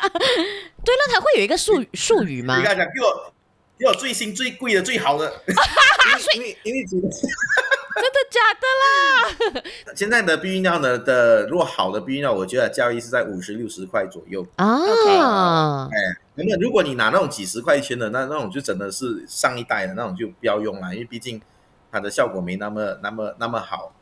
[0.84, 2.56] 对了，他会有一个术术语吗？
[2.56, 3.34] 你跟他讲，给我
[3.78, 5.42] 给我最新最贵的最好的，
[6.36, 6.86] 因为因为。
[7.96, 9.62] 真的假的啦？
[9.96, 15.86] 现在的避孕药呢的，如果好的避孕药，我觉得交易是在五十六十块左右啊。
[15.86, 15.96] 哎，
[16.34, 21.40] 那么如果你拿那种几十块钱的，那那种就真的是上一代的那种就不要用了，因为毕竟
[21.90, 23.92] 它的效果没那么那么那么好。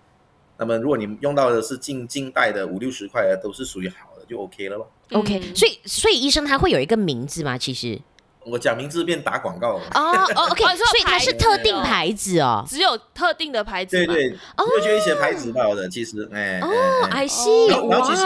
[0.56, 4.90] 那么如果你用到的是近近代的五六十块的，都是属于好的，就 OK 了咯。
[5.12, 7.58] OK，所以所以医生他会有一个名字吗？
[7.58, 8.00] 其实。
[8.46, 9.84] 我讲名字变打广告了。
[9.94, 13.96] 哦哦， OK，所以它是特定牌子哦，只有特定的牌子。
[13.96, 16.68] 对对，就就一些牌子到的，其实哎哦
[17.10, 18.24] ，I see，然后其实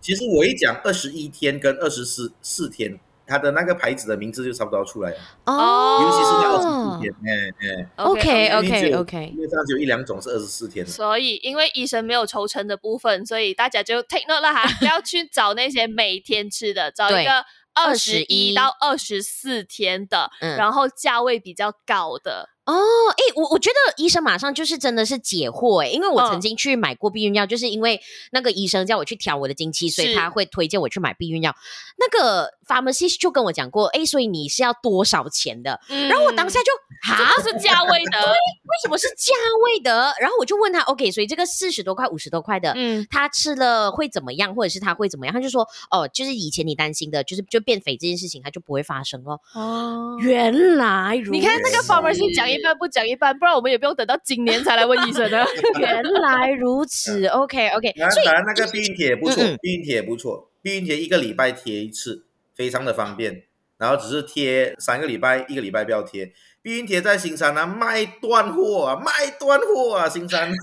[0.00, 5.16] 其实我一讲二十一天跟二十四四天，它的那个牌子的名字就差不多要出来了。
[5.46, 17.44] 哦，尤其是那二十四天，哎哎，OK OK OK，因为这样只有一两种是二十四天的，所以因为医生没有抽成的部分，所以大家就 take note 了哈， 不要去找那些每天吃的，找一个。
[17.76, 22.48] 二十一到二十四天的，嗯、然后价位比较高的。
[22.64, 28.00] 哦，哎，我我觉得医生马上就是真的是解惑哎，因为我曾经去买过避孕药，哦、就是因为
[28.32, 31.54] 那个医生叫我去调我的经期，所以他会推荐我去买避孕药。
[31.96, 35.78] 那个 pharmacist 就跟我讲过，哎，所以你是要多少钱的？
[35.88, 36.72] 嗯、然后我当下就
[37.12, 39.32] 啊，是价位的， 对，为什么是价
[39.64, 40.14] 位的？
[40.20, 45.34] 然后我就问他，OK，所以这个四十多块、五十多块的，嗯，他吃了会怎么样，或者是他会怎么样？
[45.34, 49.40] 他就说，哦，就是以前你担心的，就是就变肥这件事情，他就不会发生哦。
[49.54, 55.46] 哦，原来如此，你看那个 pharmacist 讲一半不讲一半，不然我们也不用等到今年才来问医生的。
[55.78, 57.92] 原来如此，OK OK。
[57.98, 62.25] 当然，当然那个避孕贴也不错，避孕贴也不错，避孕贴一个礼拜贴一次，
[62.56, 63.44] 非常的方便。
[63.78, 66.32] 然后只是贴三个礼拜，一个礼拜不要贴。
[66.62, 70.48] 避孕贴在新山啊，卖断货啊，卖断货啊，新山。
[70.48, 70.56] 新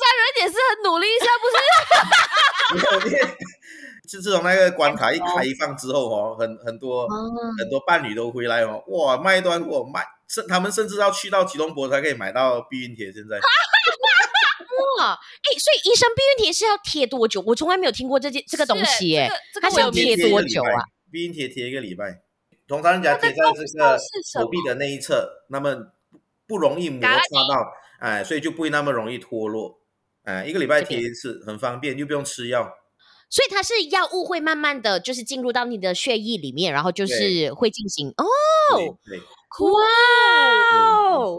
[0.00, 1.46] 山人也是很努力一下，不
[3.12, 3.36] 是？
[4.08, 5.26] 就 自从那个关卡一开
[5.60, 7.06] 放之后哦，很很多
[7.58, 10.02] 很多伴侣都回来哦，哇，卖断货卖。
[10.28, 13.10] 甚，他们甚至要去到吉隆坡才可以买到避孕贴。
[13.12, 13.38] 现在，
[14.98, 17.42] 哇，哎，所以医生避孕贴是要贴多久？
[17.46, 20.84] 我从来没有听过这件这个东西，哎，它是要贴多久啊？
[21.10, 22.22] 避孕贴贴一个礼拜，
[22.66, 25.74] 通常人家贴在这个手臂的那一侧，那么
[26.46, 29.80] 不容易摩擦到，哎，所以就不会那么容易脱落，
[30.24, 32.74] 哎，一个礼拜贴一次，很方便，又不用吃药。
[33.30, 38.24] 所以它是药物会慢慢的就是进入到你的血液里面，然后就是会进行哦。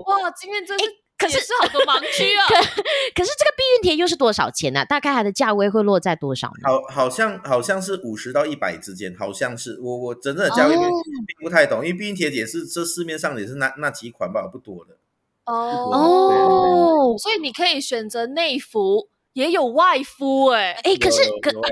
[0.06, 0.32] 哇哇！
[0.32, 0.86] 今天真是
[1.20, 2.48] 可是是好多盲区啊。
[3.14, 4.86] 可是这个避孕贴又是多少钱呢？
[4.86, 6.70] 大概它的价位会落在多少呢？
[6.70, 14.96] 好，好像好像是五十到一百之间，好像是我我真正的价位并不太懂，因为避孕贴也是这市面上也是那那几款吧，不多的。
[15.46, 15.54] 哦
[15.92, 21.68] 哦，所以你可以选择内服，也有外敷，哎哎，可是可 对啊，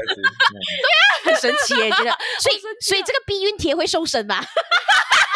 [1.25, 4.43] 很神奇哎，觉得 所以所以这个避孕贴会瘦身吗？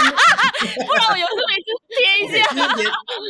[0.87, 2.75] 不然我有时候每次贴一下。
[2.75, 2.85] 贴，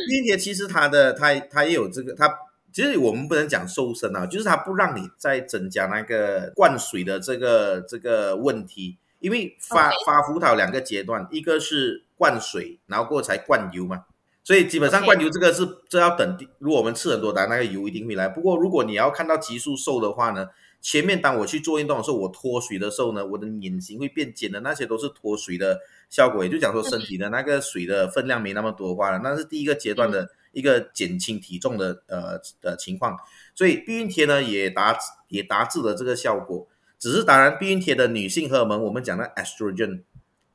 [0.06, 2.32] 避孕贴其实它的它它也有这个，它
[2.72, 14.04] 其实我们不能讲瘦身啊，就是它不让你再增加那个灌水的这个这个问题，因为发.发福它有两个阶段，一个是灌水，然后过后才灌油嘛，
[14.44, 18.28] 所以基本上灌油这个是这.要等，如果我们吃很多，当然那个油一定会来。
[18.28, 20.48] 不过如果你要看到急速瘦的话呢？
[20.82, 25.80] 前面当我去做运动的时候，我脱水的时候呢，我的脸型会变尖的，那些都是脱水的
[26.10, 26.42] 效果。
[26.44, 33.16] 也就讲说身体的那个水的分量没那么多的话，那是第一个阶段的一个减轻体重的呃的情况。
[33.54, 36.66] 所以避孕贴呢也达也达至了这个效果。
[36.98, 40.02] 只是当然避孕贴的女性荷尔蒙，我们讲的 estrogen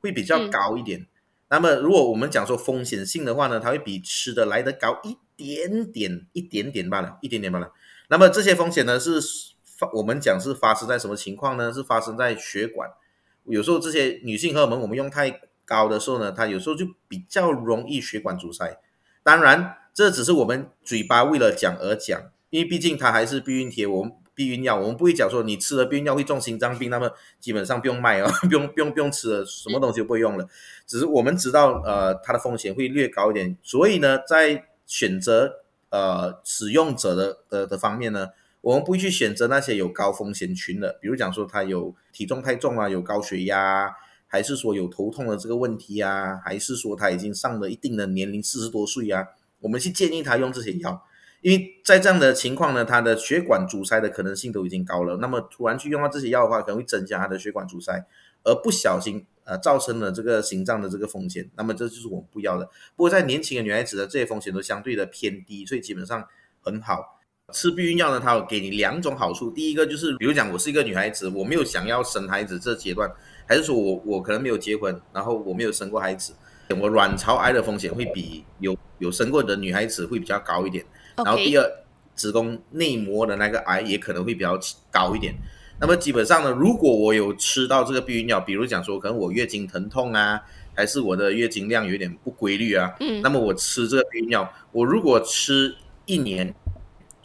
[0.00, 1.00] 会比较高一点。
[1.00, 1.06] 嗯、
[1.48, 7.72] 那么如果我们讲说风险性的话呢，它会比吃的来得高一点点，一点点罢了，一点点罢了。
[8.08, 9.20] 那么这些风险呢，是
[9.92, 11.72] 我们讲是发生在什么情况呢？
[11.72, 12.90] 是发生在血管。
[13.44, 18.78] 有时候这些女性荷尔蒙我们用太高的时候呢，它有时候就比较容易血管阻塞。
[19.22, 22.20] 当然，这只是我们嘴巴为了讲而讲，
[22.50, 30.48] 因为毕竟它还是避孕贴，我们避孕药，我们不会讲说你吃了避孕药会中心脏病，那么基本上不用卖哦， 不用不用不用吃了，什么东西都不会用了。
[30.86, 35.60] 只是我们知道，呃，它的风险会略高一点，所以呢，在选择
[35.90, 38.28] 呃使用者的的的方面呢。
[38.60, 43.94] 我们不会去选择那些有高风险群的，比如讲说他有体重太重啊，有高血压，
[44.26, 49.26] 还是说有头痛的这个问题啊，还是说他已经上了一定的年龄，四十多岁啊，
[49.60, 51.02] 我们去建议他用这些药，
[51.40, 58.04] 因为在这样的情况呢，他的血管阻塞的可能性都已经高了，那么突然去用到这些药的话，可能会增加他的血管阻塞，
[58.42, 62.66] 而不小心呃造成了这个心脏的这个风险，那么这就是我们不要的。
[62.96, 66.26] 不过在年轻的女孩子的这些风险都相对的偏低，所以基本上
[66.60, 67.17] 很好。
[67.54, 69.50] 吃避孕药呢，它有给你两种好处。
[69.50, 73.10] 第一个就是，比如讲我是一个女孩子，我没有想要生孩子这阶段，
[73.46, 76.34] 还是说我我可能没有结婚，然后我没有生过孩子，
[76.78, 80.84] 我卵巢癌的风险会比有有生过的女孩子会比较高一点。
[81.16, 81.64] 然后第二，
[82.14, 85.34] 子宫内膜的那个癌也可能会比较高一点。
[85.80, 90.38] 那么基本上呢，如果我有吃到这个避孕药，比如讲说可能我月经疼痛啊，
[90.74, 95.74] 还是我的月经量有点不规律啊，嗯，那么我吃这个避孕药，我如果吃
[96.04, 96.54] 一年。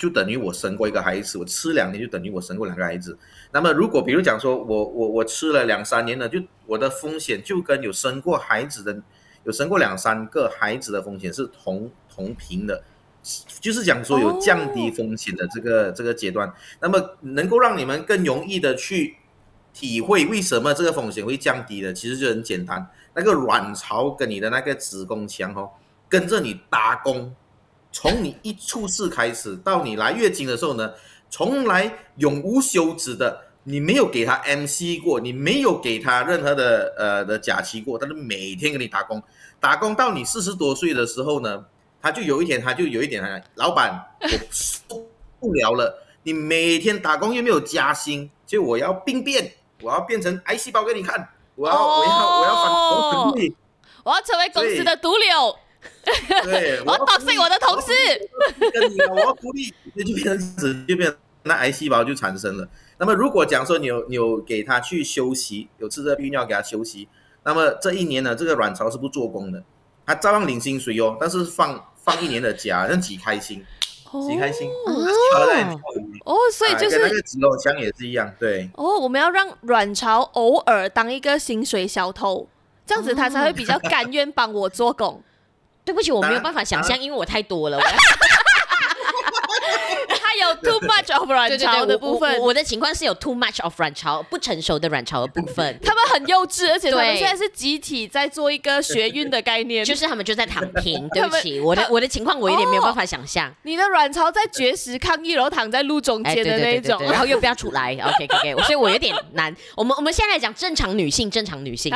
[0.04, 3.18] 就等于我生过一个孩子，我吃两年就等于我生过两个孩子。
[3.54, 9.02] 那么如果比如讲说我我我吃了两三年了，就我的风险就跟有生过孩子的，
[9.46, 12.84] 有生过两三个孩子的风险是同同频的，
[13.62, 16.54] 就是讲说有降低风险的这个、这个阶段。
[16.82, 19.16] 那么能够让你们更容易的去
[19.74, 22.86] 体会为什么这个风险会降低的，其实就很简单，
[23.16, 25.70] 那个卵巢跟你的那个子宫腔哦，
[26.10, 27.34] 跟着你打工。
[27.94, 30.92] 从你一出世开始到你来月经的时候呢，
[31.30, 39.22] 从来永无休止的，你没有给他 MC 过，你没有给他任何的呃的假期过，他就每天给你打工，
[39.60, 41.64] 打工到你四十多岁的时候呢，
[42.02, 44.82] 他就有一天他就有一点，老板我受
[45.40, 53.56] 不了了，你每天打工又没有加薪，就我要病变，我要变成癌细胞给你看，我要、我要我要反攻你，
[54.04, 55.60] 我要成为公司的毒瘤。
[56.44, 57.92] 对， 我要打死我的同事。
[58.72, 62.68] 跟你，我要鼓励，那就变成死，就变成那癌细胞就产生了。
[62.98, 67.08] 那么如果讲说你有你有给他去休息，有吃这个避孕药给他休息，
[67.44, 69.64] 那么这一年呢，这个卵巢是不做工的，
[70.06, 73.66] 他照样领薪水哦，但是放放一年的假，让几开心，
[74.28, 74.70] 几开心。
[74.70, 75.08] 哦，
[76.26, 78.70] 哦，所以就是、啊、那个子宫腔也是一样，对。
[78.76, 82.48] 哦，我们要让卵巢偶尔当一个薪水小偷，
[82.86, 85.22] 这样子他才会比较甘愿帮我做工。
[85.86, 87.80] 对不起，我没有办法想象，因为我太多了。
[87.80, 87.98] 他有
[90.64, 95.78] too much of 卵巢的部分，我，的情况是有 too much of 卵巢不成熟的卵巢的部分。
[95.84, 101.08] 他们很幼稚，而且他们现在是集体在做一个学运的概念，就是他们就在躺平。
[101.14, 103.50] 对不起，我的我的情况我有点没有办法想象。
[103.50, 107.94] 哦、你的卵巢在绝食抗议，然后躺在路中间的那种，然后又不要出来。
[108.04, 109.56] OK OK，所以我有点难。
[109.76, 111.94] 我们我们现在来讲正常女性，正常女性。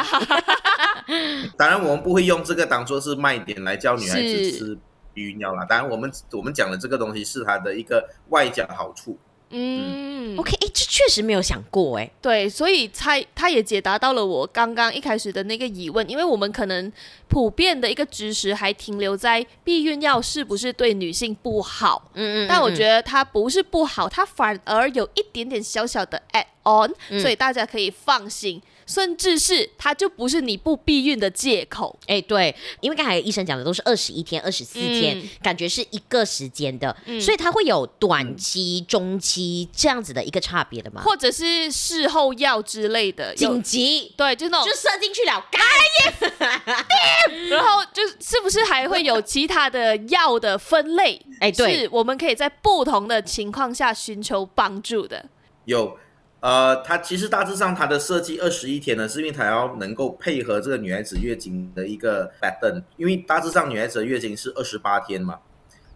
[1.58, 4.78] 当然，我们不会用这个当做是卖点来教女孩子吃
[5.18, 5.66] 避孕药啦。
[5.66, 9.18] 当然，我们我们讲的这个东西是它的一个外加好处。
[9.50, 16.92] 嗯，，OK，哎，这确实没有想过，哎，对，所以他他也解答到了我刚刚一开始的那个疑问，因为我们可能
[17.30, 28.62] 普遍的一个知识还停留在避孕药是不是对女性不好，嗯，嗯，但我觉得它不是不好，它反而有一点点小小的 add on，所以大家可以放心。
[28.88, 41.02] 甚至是它就不是你不避孕的借口，哎，对，因为刚才医生讲的都是二十一天、二十四天，嗯、感觉是一个时间的，嗯、所以它会有短期、中期这样子的一个差别的吗？
[41.04, 45.46] 或者是事后药之类的，紧急，对，就那种就射进去了，
[47.50, 51.22] 然后就是不是还会有其他的药的分类？
[51.42, 55.26] 哎，对，是我们可以在不同的情况下寻求帮助的，
[55.66, 55.98] 有。
[56.40, 65.40] 呃，它其实大致上它的设计二十一天呢，是因为它要能够配合这个女孩子月经的一个 pattern，因为大致上女孩子的月经是二十八天嘛，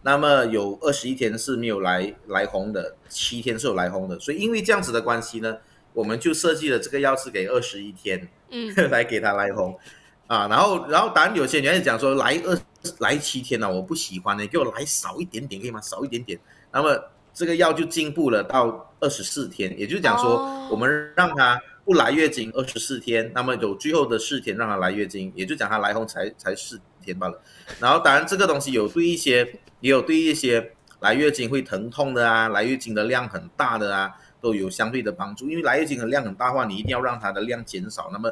[0.02, 5.58] 那么有二十一天是没有来来红的，七天是有来红的，所以因为这样子的关系呢，
[5.92, 9.78] 我们就设计了这个药是给二十一天，嗯， 来给她来红，
[10.26, 12.58] 啊，然后然后当然有些女孩子讲说来二
[12.98, 15.80] 来七天呢，啊，我不喜欢呢，给我来少一点点可以吗？
[15.80, 16.36] 少一点点，
[16.72, 17.00] 那么。
[17.34, 27.40] 这个药就进步了到二十四天，也就是讲说，我们让他不来月经二十四天，那么有最后的四天让他来月经，也就讲他来红才才四天罢了。
[27.80, 29.44] 然后当然这个东西有对一些，
[29.80, 35.48] 也有对一些来月经会疼痛的啊，来月经的量很大的啊，都有相对的帮助。
[35.48, 38.30] 因为来月经的量很大的话，你一定要让它的量减少，那么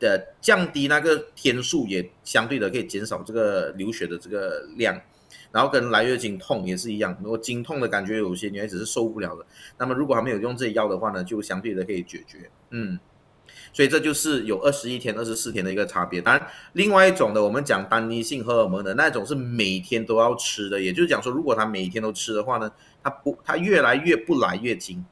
[0.00, 5.00] 的降低那个天数也相对的可以减少这个流血的这个量。
[5.52, 9.44] 然后跟来月经痛也是一样，如果经痛的感觉有些女孩子是受不了的，
[9.78, 12.48] 那么如果还没有用这些药的话呢，就相对的可以解决。
[12.70, 12.98] 嗯，
[13.72, 16.20] 所以这就是有二十一天、二十四天的一个差别。
[16.20, 22.70] 当然，另外一种的，我们讲单一性荷尔蒙的那种是每天都要吃的，也就是讲说，如果她每天都吃的话呢，
[23.02, 25.04] 她不，她越来越不来月经，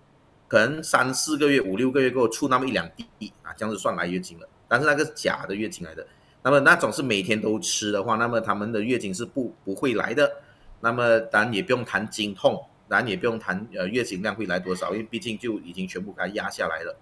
[0.47, 4.49] 可能三四个月、五六个月过后出那么一两滴啊，这样子算来月经了。
[4.68, 6.07] 但是那个是假的月经来的。
[6.43, 10.30] 那么那种是每天都吃的话，那么他们的月经是不不会来的。
[10.80, 16.97] 那么当然也不用谈经痛，当然也不用谈呃月经量会来多少，因为毕竟就已经全部给它压下来了。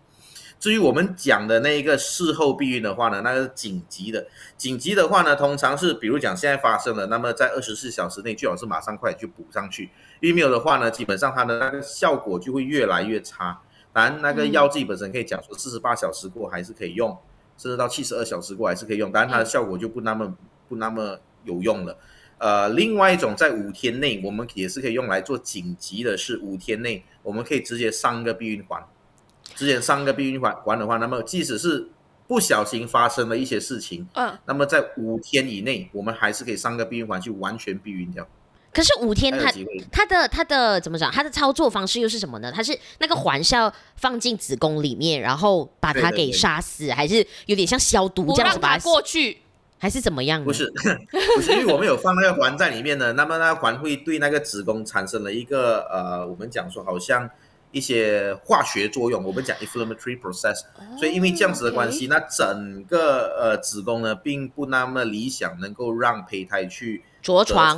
[0.59, 4.27] 至于我们讲的那一个事后避孕的话呢，那个是紧急的。
[4.57, 13.61] 紧急的话呢，通常是比如讲现在发生了，那么在二十四小时内最好是马上快去补上去，因为没有的话呢，基本上它的那个效果就会越来越差。
[13.93, 17.15] 当然那个药剂本身可以讲说四十八小时过还是可以用。
[17.57, 20.37] 甚至到七十二小时过还是可以用，当然它的效果就不那么
[20.69, 21.99] 不那么有用了。
[22.39, 28.85] 呃，另外一种在五天内，我们也是可以用来做紧急的，是五天内我们可以直接上个避孕环，
[29.55, 31.89] 直接上个避孕环环的话，那么即使是
[32.29, 38.29] 不小心发生了一些事情，嗯，那么在五天以内，我们还是可以上个避孕环去完全避孕掉。
[38.77, 39.51] 可是五天它
[39.91, 41.11] 它的它的怎么讲？
[41.11, 42.53] 它的操作方式又是什么呢？
[42.55, 49.39] 它是那个环是要放进子宫里面，然后把它给杀死，对对对，还是有点像消毒这样子把它过去，
[49.79, 50.45] 还是怎么样？
[50.45, 50.71] 不是
[51.37, 57.31] 不是，因为我们有放那个环在里面呢，那么那个环会对那个子宫产生了一个呃，我们讲说好像
[57.73, 60.57] 一些化学作用，我们讲 inflammatory process，
[60.99, 67.03] 所以因为这样子的关系，那整个呃子宫呢并不那么理想，能够让胚胎去。
[67.27, 67.77] 着床，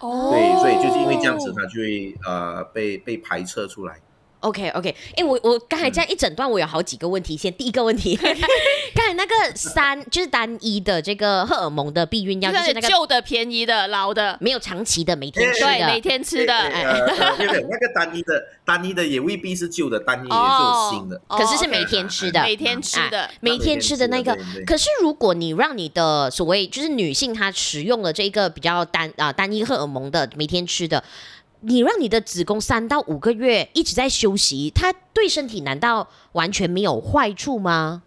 [0.00, 4.00] 哦，对，所以就是因为这样子，它就会呃被被排斥出来。
[4.40, 7.36] OK OK，哎、欸，我我刚才这样一整段，我有好几个问题。
[7.36, 8.14] 先第一个问题，
[8.94, 16.54] 刚才那个三就是单一的这个荷尔蒙的避孕药，就是那个旧的、便宜的、老的，没有长期的，每天吃的，对，每天吃的。
[16.54, 16.84] 哎，
[17.36, 24.36] 对对，那个单一的，单一的也未必是旧的，单一也是新的，可是是每天吃的，每天吃的，每天吃的那个。
[24.66, 31.02] 可是如果你让你的所谓就是女性她使用了这个比较单啊单一荷尔蒙的每天吃的。
[31.60, 38.02] 你让你的子宫三到五个月一直在休息，它对身体难道完全没有坏处吗？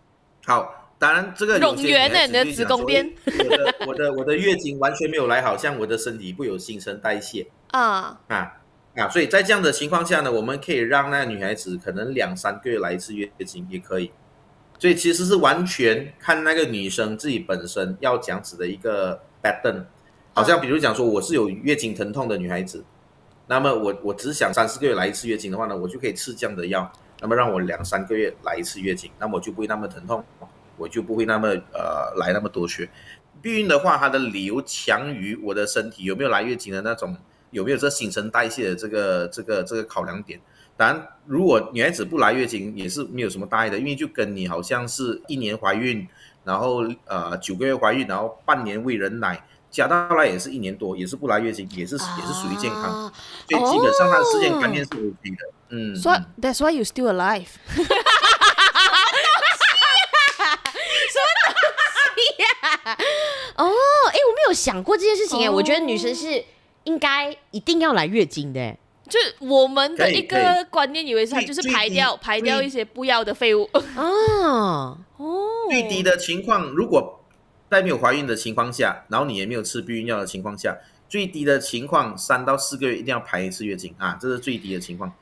[0.46, 8.54] 好，当然这个永远的你的子宫边，我的我的我的月经完全没有来，好像我的身体不有新陈代谢啊啊
[8.96, 9.10] 啊！
[9.10, 14.12] 所以在这样的情况下呢，我们可以让那个女孩子可能两三个月来一次月经也可以。
[14.78, 19.86] 所以其实是完全看那个女生自己本身要这样子的一个 pattern，
[20.34, 22.84] 好像比如讲说我是有月经疼痛的女孩子。
[23.48, 26.92] 那么我我只想三四个月来一次月经的话呢，我就可以吃这样的药，
[27.22, 30.24] 那么让我两三个月来一次月经，那么我就不会那么疼痛，
[30.80, 32.90] 我就不会那么呃来那么多血。
[33.42, 37.16] 避孕的话，它的理由强于我的身体有没有来月经的那种，
[37.52, 40.40] 有没有这新陈代谢的这个这个这个考量点。
[40.76, 46.08] 当然，如果女孩子不来月经也是没有什么大碍的，因为就跟你好像是一年怀孕，
[46.44, 49.46] 然后呃九个月怀孕，然后半年喂人奶。
[49.72, 53.14] 加到后来也是一年多，也是不来月经，也是、也是属于健康，
[53.48, 55.38] 所以基本上他的时间观念是 OK 的。
[55.70, 57.46] 嗯，所以 that's why you still alive。
[57.70, 57.78] 什
[61.22, 61.54] 么东
[62.18, 62.50] 西呀？
[63.58, 63.70] 哦，
[64.08, 66.44] 哎，我没有想过这件事情哎，哦、我觉得女生是
[66.84, 68.76] 应该一定要来月经的，
[69.08, 73.70] 就我们的一个观念以为是它就是排掉排掉一些不要的废物。
[73.96, 77.16] 哦 哦，最低的情况如果。
[77.72, 80.76] 在没有怀孕的情况下，然后你也没有吃避孕药的情况下，
[81.08, 85.14] 最低的情况三到四个月一定要排一次月经啊，这是最低的情况。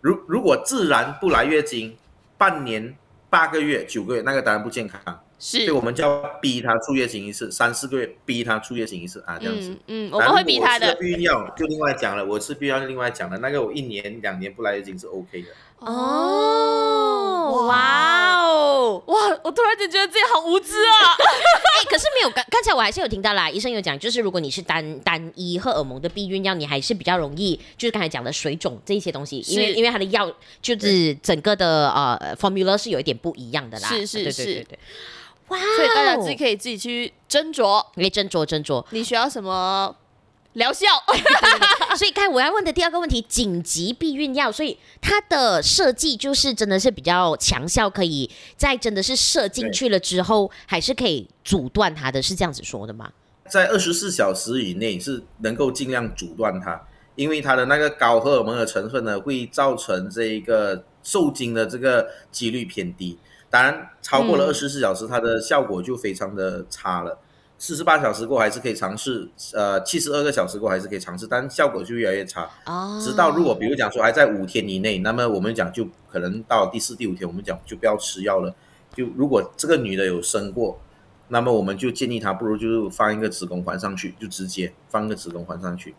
[0.00, 1.94] 如如果自然不来月经，
[2.38, 2.96] 半年、
[3.28, 4.98] 八个月、九个月，那个当然不健康。
[5.40, 9.70] 是，所以我们就要逼他出月经一次，三四个月逼他出月经一次啊，这样子。
[9.88, 10.94] 嗯，嗯，我们会逼他的。
[10.96, 15.48] 避孕药就另外讲了，我吃避孕药就另外讲了，那个我一年、两年不来月经是 OK 的。
[15.78, 19.18] 哦，哇哦，哇！
[19.42, 21.16] 我突然间觉得自己好无知啊！
[21.16, 30.30] 哎、欸，可是没有刚刚才我还是有听到啦，医生有讲，就是如果你是单单一荷尔蒙的避孕药，你还是比较容易，就是刚才讲的水肿这一些东西，因为因为它的药
[30.60, 33.88] 就是整个的呃 formula 是有一点不一样的啦。
[33.88, 34.78] 是是是，对对对，
[35.50, 35.58] 哇！
[35.76, 39.94] 所以大家自己可以自己去斟酌，可以斟酌斟酌，你需要什么？
[40.54, 40.86] 疗效。
[41.96, 53.12] 所以，看我要问的第二个问题，紧急避孕药，所以它的设计就是真的是比较强效，可以在真的是射进去了之后，还是可以阻断它的，是这样子说的吗？
[53.48, 56.80] 在二十四小时以内是能够尽量阻断它，
[57.14, 63.18] 因为它的那个高荷尔蒙的成分呢，会造成这一个受精的这个几率偏低。
[63.50, 67.18] 当然，超过了二十四小时，它的效果就非常的差了。
[67.58, 72.48] 四十八小时过还是可以尝试，呃，七十二个小时过还是可以尝试，但效果就越来越差。
[72.64, 72.98] 哦。
[73.04, 78.54] 直到如果比如讲说还在五天以内，那么我们讲就可能到第四、第五天，我们讲就不要吃药了。
[78.94, 80.80] 就如果这个女的有生过。
[81.32, 85.94] 那么我们就建议她，不如就是放一个子宫环上去，就直接放一个子宫环上去，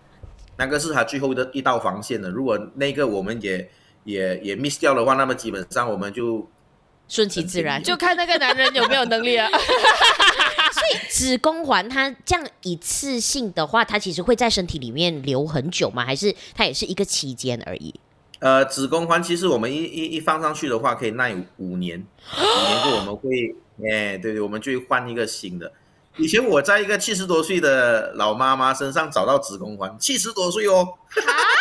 [0.58, 2.30] 那个是她最后的一道防线了。
[2.30, 3.70] 如果那个我们也
[4.04, 6.46] 也也 miss 掉的话，那么基本上我们就
[7.12, 9.50] 顺其自然，就看那个男人有没有能力啊。
[9.52, 16.06] 所以子宫环它这样一次性的话，它其实会在身体里面留很久吗？
[16.06, 17.94] 还是它也是一个期间而已？
[18.40, 22.00] 呃，子宫环其实我们一一一放上去的话，可以耐五年，
[22.38, 23.30] 五年后我们会。
[23.84, 25.72] 哎，对对，我们就会换一个新的。
[26.18, 30.88] 以前我在一个七十多岁的老妈妈身上找到子宫环，七十多岁哦。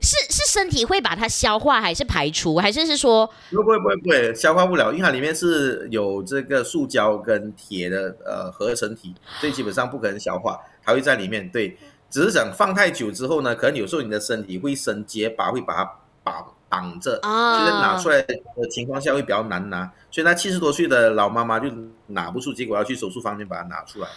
[0.00, 3.28] 是是身体会把它消化，还是排除，还是是说？
[3.50, 11.50] 不会不会不会，消化不了，因为它里面是有这个塑胶跟铁的呃合成体，所以基本上不可能消化，它会在里面。
[11.50, 11.76] 对，
[12.08, 15.92] 只是想放太久之后呢，可能有时候你的身体会生结疤，会把它
[16.22, 18.34] 绑绑着，就是拿出来的
[18.70, 19.90] 情况下会比较难拿。
[20.10, 21.68] 所以那七十多岁的老妈妈就
[22.06, 24.08] 拿不出，结果要去手术房里面把它拿出来。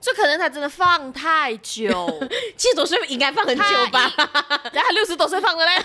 [0.00, 1.90] 这可能他真的放太久，
[2.56, 4.10] 七十多岁应该放很久吧？
[4.72, 5.72] 然后 六十多岁放的嘞，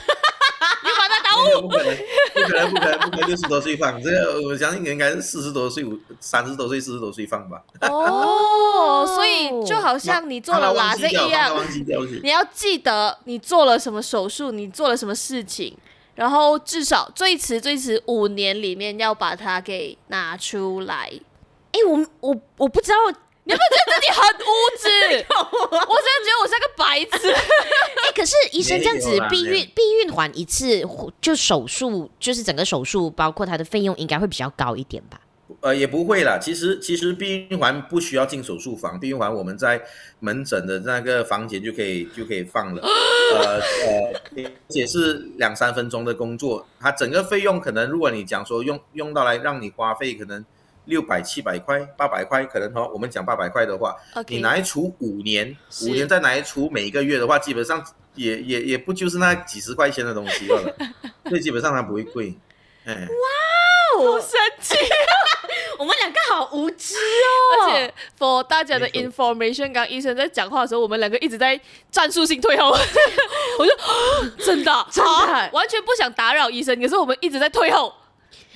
[0.83, 1.61] 你把他打误？
[1.67, 1.97] 不可能，
[2.33, 4.01] 不可能，不可能，不可能六十多岁放。
[4.01, 7.61] 这个我相信应该是四十多岁、五三十多岁、四十多岁放吧。
[7.81, 11.55] 哦，所以就好像你做了哪些一样，
[12.21, 15.75] 你要记得你做了什么手术，你做了什么事情。
[16.15, 21.11] 然后至少最迟最迟五年里面要把它给拿出来。
[21.71, 24.87] 哎，我我我不知道，你有没有觉得自己很无知？
[25.33, 27.31] 我真的觉得我是个白痴。
[28.03, 30.81] 哎，可是医生这样子避孕避孕环一次
[31.21, 35.19] 就手术，就是整个手术包括它的费用应该会比较高一点吧？
[35.61, 36.39] 呃，也不会啦。
[36.41, 39.81] 其实，其实避孕环不需要进手术房，避孕环我们在
[40.19, 42.81] 门诊的那个房间就可以就可以放了。
[43.35, 46.65] 呃呃，而且是两三分钟的工作。
[46.79, 50.43] 它整个费用可能，如果你讲说用用到来让你花费可能
[50.85, 54.35] 六百、七百块、八百块，可能哈，我们讲八百块的话，Okay.
[54.35, 57.83] 你拿来除五年，五年再拿来除每一个月的话，基本上
[58.15, 60.75] 也也也不就是那几十块钱的东西了。
[61.29, 62.35] 所以基本上它不会贵。
[62.85, 64.75] 哎，哇哦，好神奇！
[65.79, 71.59] 我们两个好无知哦，而且 for 大家的 information，刚医生在讲话的时候，我们两个一直在
[71.89, 72.71] 战术性退后。
[73.57, 73.71] 我就
[74.43, 77.93] 真的真的完全不想打扰医生，可是我们一直在退后，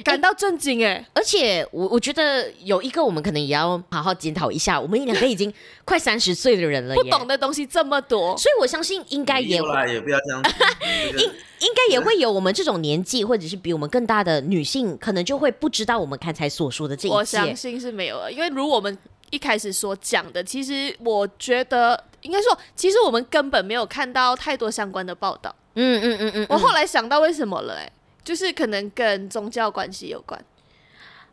[0.04, 1.04] 感到震惊哎！
[1.14, 5.52] 而且我我觉得有一个我们可能也要好好检讨一下，我们两个已经
[5.84, 9.62] 快三十岁的人了， 不懂的东西这么多，所以我相信应该也也
[10.02, 10.44] 不要这样
[11.18, 11.26] 应
[11.60, 17.16] 应该也会有我们这种年纪，或者是比我们更大的女性，可能就会不知道我们刚才所说的这一切。
[17.16, 18.96] 我相信是没有了，因为如我们
[19.32, 25.54] 一开始所讲的，其实我觉得应该说，其实我们根本没有看到太多相关的报道。
[25.74, 26.48] 嗯嗯嗯嗯。
[26.50, 27.92] 我后来想到为什么了，哎，
[28.28, 30.38] 就是可能跟宗教关系有关。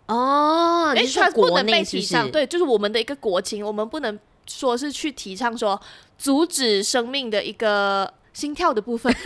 [0.06, 4.16] 哦，哎，它不能被提倡，对，就是我们的一个国情，我们不能
[4.46, 5.80] 说是去提倡说
[6.16, 9.12] 阻止生命的一个心跳的部分。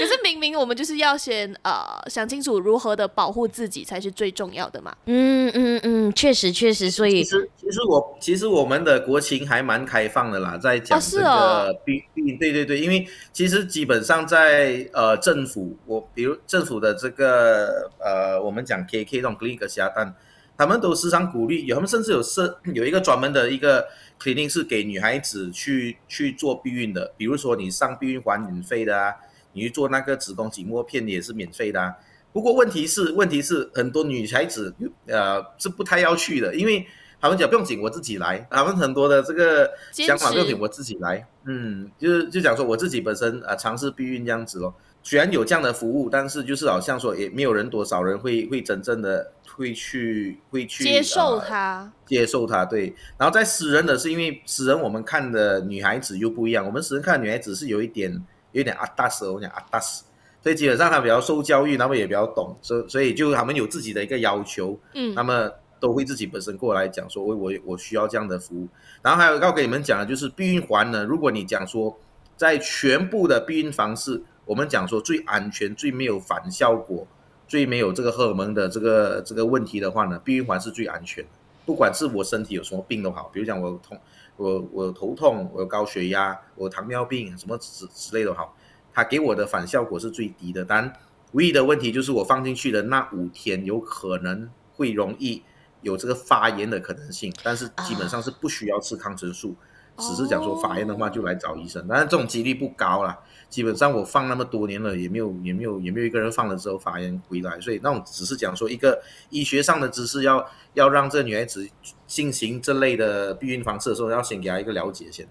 [0.00, 4.96] 可是明明我们就是要先呃想清楚如何的保护自己才是最重要的嘛。
[5.04, 20.14] 嗯嗯嗯，确实确实，所以其实其实我其实我们的国情还蛮开放的啦，在讲这个避避、哦哦、对对对，因为其实基本上在呃政府，我比如政府的这个呃我们讲 K K 这种 clinic 下单，
[20.56, 23.86] 他们都时常鼓励，有他们甚至有设 有一个专门的一个
[24.18, 29.14] clinic 是给女孩子去去做避孕的，比如说你上避孕环免费的啊。
[29.52, 31.94] 你去做那个子宫颈膜片也是免费的啊，
[32.32, 34.72] 不过问题是，问题是很多女孩子
[35.06, 36.86] 呃是不太要去的，因为
[37.20, 38.46] 他们讲不用紧，我自己来。
[38.50, 41.26] 他们很多的这个想法不用紧，我自己来。
[41.44, 44.72] 嗯，就是就讲说我自己本身啊尝试避孕这样子咯。
[45.02, 52.64] 虽然有这样的服务，但是就是好像说也没有人多少人会会真正的会去会去接受它，呃，接受它。
[52.64, 58.24] 对，然后在私人的是因为私人我们看的女孩子又不一样，我们私人看的女孩子是有一点。
[58.52, 60.04] 有点阿达斯，我讲阿达斯，
[60.42, 68.68] 所以基本上他比较受教育，他们也比较懂，所以所以就他们有自己的一个要求，嗯，那么都会自己本身过来讲说，我我我需要这样的服务。
[69.02, 71.98] 然后还有要给你们讲的就是避孕环呢，如果你讲说
[72.36, 77.06] 在全部的避孕方式，我们讲说最安全、最没有反效果、
[77.46, 81.30] 最没有这个荷尔蒙的这个这个问题的话呢，避孕环是最安全的。
[81.64, 83.96] 不管是我身体有什么病都好，比如讲我痛，
[84.40, 88.56] 我我头痛，我有高血压，我糖尿病，什么之之类的好，
[88.90, 90.64] 它给我的反效果是最低的。
[90.64, 90.92] 当然，
[91.32, 95.42] 唯一的问题就是我放进去的那五天有可能会容易
[95.82, 99.54] 有这个发炎的可能性，但是基本上是不需要吃抗生素，
[100.00, 103.18] 只是讲说发炎的话就来找医生，但是这种几率不高啦。
[103.48, 110.36] 基本上我放那么多年了，也没有也没有也没有一个人放了之后发炎回来，所以那种只是讲说一个医学上的知识要，
[110.74, 111.68] 要要让这女孩子
[112.06, 115.26] 进行这类的避孕方式的时候，要先给她一个了解先。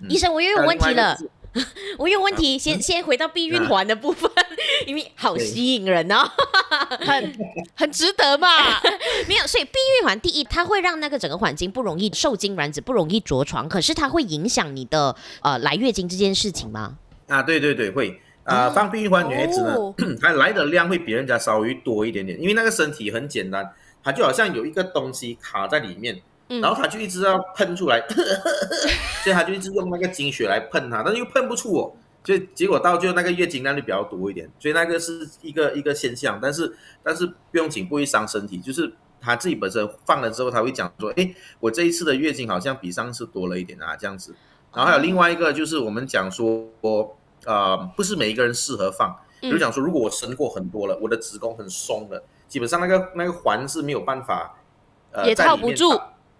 [0.00, 1.18] 嗯、医生，我又有问题了，
[1.98, 4.42] 我有问题，先先回到避孕环的部分，啊、
[4.86, 6.28] 因为好吸引人哦，
[7.00, 7.38] 很
[7.74, 8.48] 很值得嘛。
[9.28, 16.96] 没有，所以避孕环第一，它会让那个整个环境不容易受精卵子不容易着床，可是它会影响你的呃来月经这件事情吗？
[17.28, 18.20] 啊，对对对，会。
[18.44, 19.74] 啊、呃，放避孕环女孩子呢，
[20.20, 28.02] 她、哦、 来的量会比人家稍微多一点点，因为那个身体很简单，它就好像有一个东西卡在里面，嗯、然后他就一直要喷出来，
[29.22, 44.34] 所以他就一直用那个经血来喷它，但是又喷不出我，所以结果到最后那个月经量就比较多一点，所以那个是一个一个现象，但是但是不用紧，不会伤身体，就是他自己本身放了之后，他会讲说，哎，我这一次的月经好像比上次多了一点啊，这样子。
[44.74, 46.68] 然后还有另外一个就是我们讲说，
[47.44, 49.16] 呃，不是每一个人适合放。
[49.40, 54.56] 比如讲说，如果我生过很多了，我的子宫很松了，基本上那个那个环是没有办法，
[55.12, 55.90] 呃，也套不住，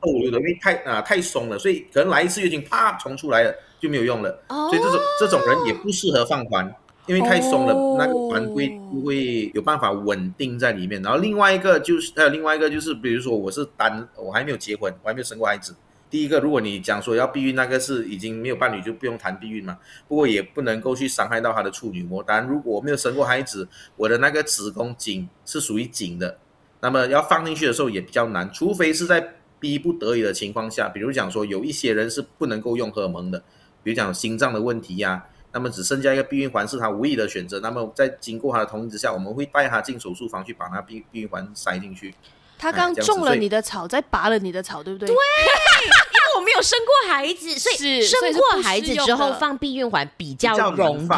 [0.05, 4.31] 逗留的，因为太啊、呃、太松了，所以可能来一次月经啪冲出来了就没有用了。
[4.49, 6.73] 所以这种这种人也不适合放环，
[7.07, 11.01] 因为太松了，那个环会不会有办法稳定在里面。
[11.03, 15.75] 然后另外一个就是还有另外一个就是，比如说我是单，我还没有结婚，我还没有生过孩子。
[16.11, 19.77] 第一个，如果你讲说要避孕，那个是已经没有伴侣，就不用谈避孕嘛。
[20.07, 22.23] 不过也不能够去伤害到他的处女膜。
[22.23, 26.39] 当然，如果我没有生过孩子，我的那个子宫颈是属于紧的，
[26.81, 29.35] 那么要放进去的时候也比较难，除非是在
[29.65, 33.39] 逼不得已的情况下，比如讲说有一些人是不能够用荷尔蒙的，
[33.83, 37.59] 比如讲心脏的问题呀、啊，那么只剩下一个避孕环是他唯一的选择。
[37.61, 42.15] 那么在经过他的同意之下，我们会带他进手术房去把那避避孕环塞进去。
[42.59, 45.09] 他刚种了你的草，再拔了你的草，对不对？
[45.09, 51.09] 对，因为我没有生过孩子，所以生过孩子之后放避孕环比较容易，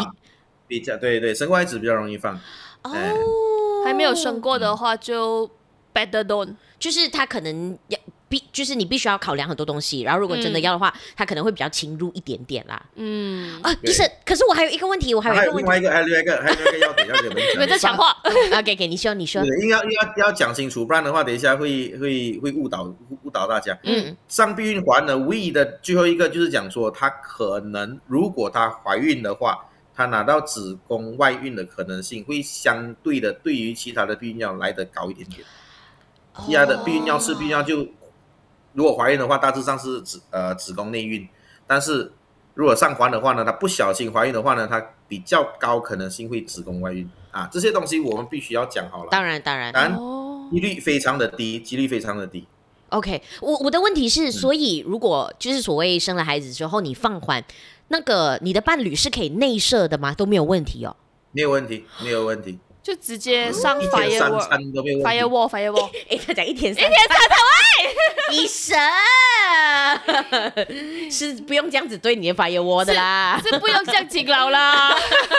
[0.68, 2.38] 比较对对，生过孩子比较容易放。
[2.84, 2.92] 哦，
[3.84, 5.51] 还没有生过的话就
[5.92, 7.99] better don't，就是他可能要。
[8.29, 12.85] 必就是你必须要考量很多东西，然后如果真的要的话，他可能会比较侵入一点点啦。
[12.97, 17.53] 嗯啊，医生，可是我还有一个问题，我还有一个问题，另外一个，还有另外一个，还有另外一个要点要给你们讲。
[17.53, 18.16] 你们在讲话，
[18.59, 19.43] OK OK，你说你说。
[19.43, 22.83] 对，要要要讲清楚，不然的话，等一下会会会误导
[23.22, 23.79] 误导大家。
[23.85, 35.43] 嗯，上避孕环呢，唯一的最后一个就是讲说，她可能如果她怀孕的话，她拿到子宫外孕的可能性会相对的，对于其他的避孕药来得高一点点。
[36.45, 37.87] 其他的避孕药是避孕药就。
[38.77, 41.27] 如果怀孕的话，大致上是子呃子宫内孕，
[41.66, 42.12] 但是
[42.53, 47.49] 如果上环的话呢，她不小心怀孕的话呢，她比较高可能性会子宫外孕啊。
[47.51, 49.09] 这些东西我们必须要讲好了。
[49.11, 49.99] 当然当然，当然
[50.53, 52.47] 几率非常的低，几率非常的低。
[52.91, 57.43] OK，我我的问题是，所以如果就是所谓生了孩子之后你放环，
[57.89, 60.12] 那个你的伴侣是可以内射的吗？
[60.14, 60.95] 都没有问题哦。
[61.33, 62.59] 没有问题，没有问题。
[62.83, 65.91] 就直接上 firewall，firewall，firewall。
[66.09, 67.35] 哎，他讲一天三一天三餐喂，
[68.33, 68.79] 医生
[71.11, 74.95] 是不用这样子对你的 firewall 的啦，是不用这样勤劳啦。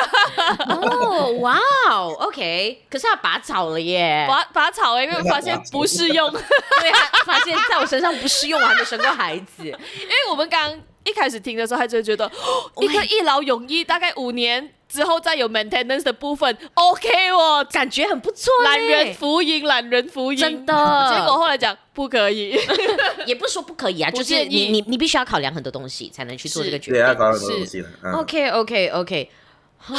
[0.69, 1.57] 哦，哇
[1.89, 6.91] 哦，OK，可是他拔草了耶，拔拔草了，因为发现不适用，对，
[7.25, 9.63] 发现在我身上不适用，我还没生过孩子。
[9.65, 14.73] 因为我们刚一开始听的时候，他就觉得哦一个一劳永逸，大概五年。
[14.97, 18.51] 之后再有 maintenance 的部分，OK 哦，感觉很不错。
[18.63, 20.73] 懒人福音，懒人福音，真的。
[20.73, 22.57] 结果后来讲不可以，
[23.27, 26.99] 也不是说不可以啊， 就是你你你必须要考量很多东西才能去做这个决定。
[26.99, 27.87] 对，要考量很多东西的。
[28.13, 29.29] OK OK OK。
[29.77, 29.93] 啊！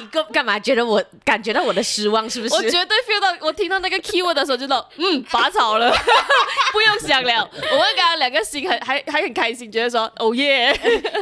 [0.00, 0.58] 你干干嘛？
[0.58, 2.54] 觉得我感觉到我的失望是不是？
[2.54, 5.90] 我绝对 feel 到，我听到那个 keyword 的时候就知道，嗯， 拔草了，
[6.72, 7.48] 不用想了。
[7.52, 10.70] 我们刚刚两个心很还还很开心，觉得说，哦耶！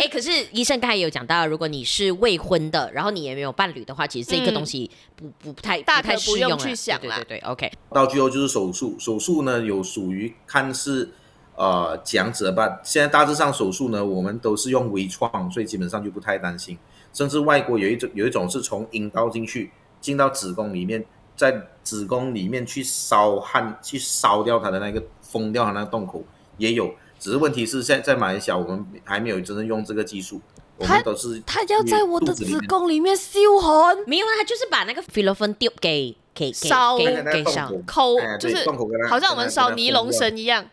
[0.01, 7.17] 哎，可是医生刚才有讲到，如果你是未婚的，然后你也没有伴侣的话，其实这个东西不不，不太大可不用去想了。
[7.17, 7.73] 对对对，OK。
[7.93, 11.11] 到最后就是手术，手术呢有属于看似
[11.57, 12.81] 呃这样子的吧。
[12.85, 16.79] 现在大致上手术呢，我们都是用微创，所以基本上就不太担心。
[17.13, 21.05] 甚至外国有一种有一种是从阴道进去进到子宫里面，
[21.37, 26.25] 在子宫里面去烧焊，去烧掉它的那个封掉它那个洞口，
[26.57, 26.93] 也有。
[27.19, 30.41] 只是问题是，现在在马来西亚，我们还没有真正用这个技术。
[30.79, 38.65] 我们都是他要在我的子宫里面烧焊，没有啊，他就是把那个菲洛芬丢给给烧给给烧抠，就是
[39.07, 40.65] 好像我们烧尼龙绳一样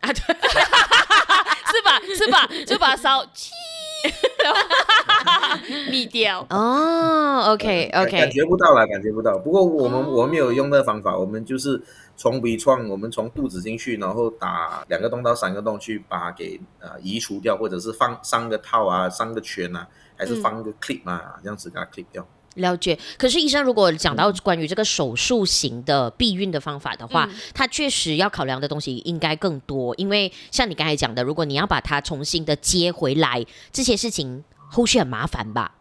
[0.00, 0.14] 啊，对，
[1.70, 2.00] 是吧？
[2.16, 2.48] 是吧？
[2.66, 3.22] 就把它烧
[4.00, 6.46] 气，灭掉。
[6.50, 9.38] 哦，OK OK，感觉不到了，感觉不到。
[9.38, 11.82] 不过我们我们没有用那个方法，我们就是。
[12.16, 19.88] 从微创，我们从肚子进去，然后打两个洞到三个洞去把它给呃移除掉，或者是放上个套啊，上个圈啊，
[20.18, 22.28] 还是放个 clip 啊，嗯、这样子给它 clip 掉。
[22.54, 22.98] 了解。
[23.16, 35.74] 可是医生如果讲到关于这个手术型的避孕的方法的话，嗯、它确实要考量的东西应该更多，因为像你刚才讲的，如果你要把它重新的接回来，这些事情后续很麻烦吧？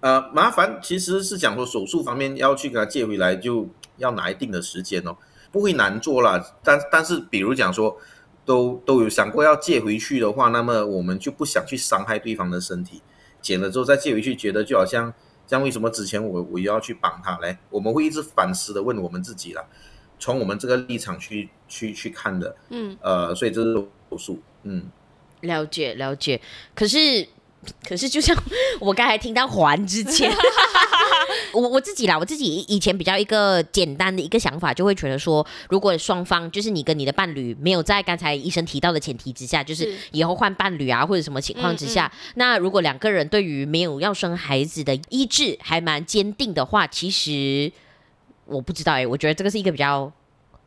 [0.00, 5.16] 呃，麻烦其实是讲说手术方面要去给它接回来，就要拿一定的时间哦。
[5.52, 7.96] 不会难做了，但但是比如讲说，
[8.44, 13.02] 都都有想过要借回去的话，那么我们就不想去伤害对方的身体，
[13.42, 15.12] 剪了之后再借回去，觉得就好像，
[15.50, 17.58] 像为什么之前我我又要去绑他嘞？
[17.70, 19.66] 我们会一直反思的问我们自己了，
[20.16, 24.88] 从我们这个立场去去去看的，嗯，呃，所以这是手术，嗯，
[25.40, 26.40] 了解了解，
[26.72, 27.26] 可是
[27.86, 28.36] 可是就像
[28.80, 30.32] 我刚才听到还之前。
[31.52, 47.70] 我我自己啦，我自己以前比较一个简单的一个想法，就会觉得说，如果双方就是你跟你的伴侣没有在刚才医生提到的前提之下，就是以后换伴侣啊或者什么情况之下，嗯嗯，那如果两个人对于没有要生孩子的意志还蛮坚定的话，其实
[48.46, 50.12] 我不知道哎、欸，我觉得这个是一个比较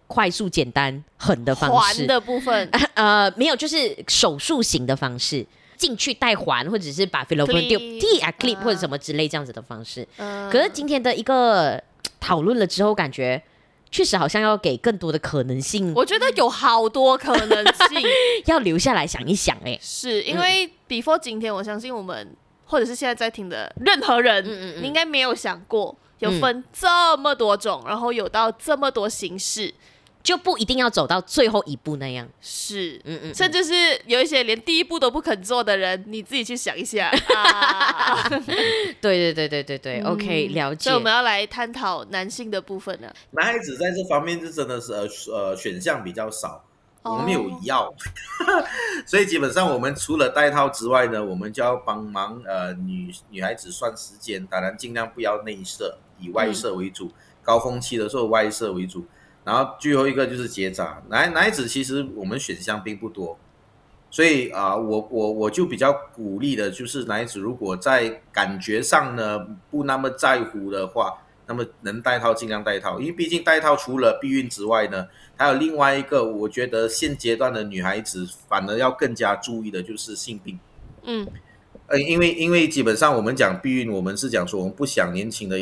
[0.07, 2.01] 快速、简单、狠的方式。
[2.01, 5.45] 还的部分， 呃，没有，就是手术型的方式。
[5.84, 10.07] 进去带环，或者是把菲洛芬丢地啊 clip 或者什么之类这样子的方式。
[10.17, 11.84] Uh, 可是今天的一个
[12.21, 13.43] 讨论了之后，感觉
[13.91, 15.93] 确实好像要给更多的可能性。
[15.93, 18.01] 我觉得有好多可能性
[18.47, 19.57] 要留下来想一想。
[19.65, 29.73] 哎，是因为 before 今天，我相信我们或者是现在在听的任何人，嗯嗯嗯，你应该没有想过有分这么多种，嗯、然后有到这么多形式。
[30.24, 37.11] 就不一定要走到最后一步那样，是，嗯嗯，甚至是有一些连第一步都不肯做的人，你自己去想一下。
[37.36, 38.24] 啊、
[39.01, 40.86] 对对对对对对、嗯、，OK，了解。
[40.86, 43.13] 所以我们要来探讨男性的部分了。
[43.32, 46.63] 男孩子在这方面是真的是呃呃选项比较少，
[47.01, 47.93] 我们没有药，
[48.47, 48.63] 哦、
[49.05, 57.13] 所以基本上我们除了戴套之外呢，我们就要帮忙呃女女孩子算时间，当然尽量不要内射，以外射为主，嗯、
[57.43, 59.05] 高峰期的时候外射为主。
[59.45, 63.37] 然后最后一个就是结扎，男男孩子其实我们选项并不多，
[64.09, 80.57] 所以啊、呃，我我我就比较鼓励的就是男孩子如果在感觉上呢不那么在乎的话，那么能戴套尽量戴套，因为毕竟戴套除了避孕之外呢，还有另外一个我觉得现阶段的女孩子反而要更加注意的就是性病，
[81.03, 81.27] 嗯，
[81.87, 85.57] 呃，因为因为基本上我们讲避孕，我们是讲说我们不想年轻的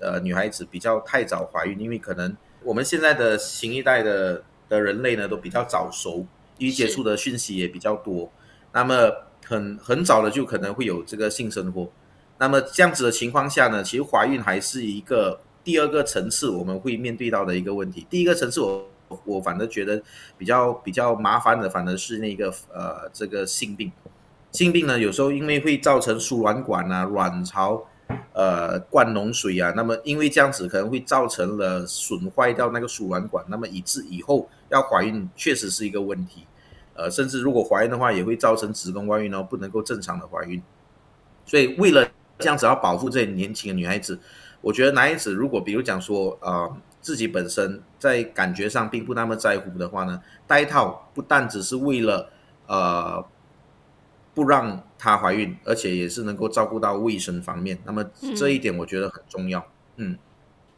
[0.00, 2.36] 呃女孩子比较太早怀孕，因为可能。
[2.64, 6.26] 我们现在的新一代的的人类呢，都比较早熟，
[6.58, 8.30] 因为接触的讯息也比较多，
[8.72, 9.10] 那么
[9.46, 11.90] 很很早的就可能会有这个性生活。
[12.38, 18.06] 那么这样子的情况下呢，其实怀孕还是一个第二个层次我们会面对到的一个问题。
[18.08, 18.88] 第一个层次我
[19.24, 20.02] 我反而觉得
[20.38, 23.90] 比较比较麻烦的，反而是那个呃这个性病。
[24.50, 27.86] 性病呢，有时候因为会造成输卵管啊、卵巢。
[28.32, 36.46] 呃，灌脓水啊，那么因为这样子可能会造成了损坏掉那个输卵管，那么以致以后要怀孕确实是一个问题。
[36.94, 40.62] 呃，甚至如果怀孕的话，也会造成子宫外孕，哦不能够正常的怀孕。
[41.44, 42.08] 所以为了
[42.38, 44.18] 这样子要保护这些年轻的女孩子，
[44.60, 52.30] 我觉得男孩子如果比如讲说，呃，自己本身在感觉上并不那么在乎的话呢，戴套不但只是为了
[52.66, 53.24] 呃。
[54.34, 58.04] 不让她怀孕，而且也是能够照顾到卫生方面，那么
[58.36, 59.64] 这一点我觉得很重要。
[59.96, 60.16] 嗯，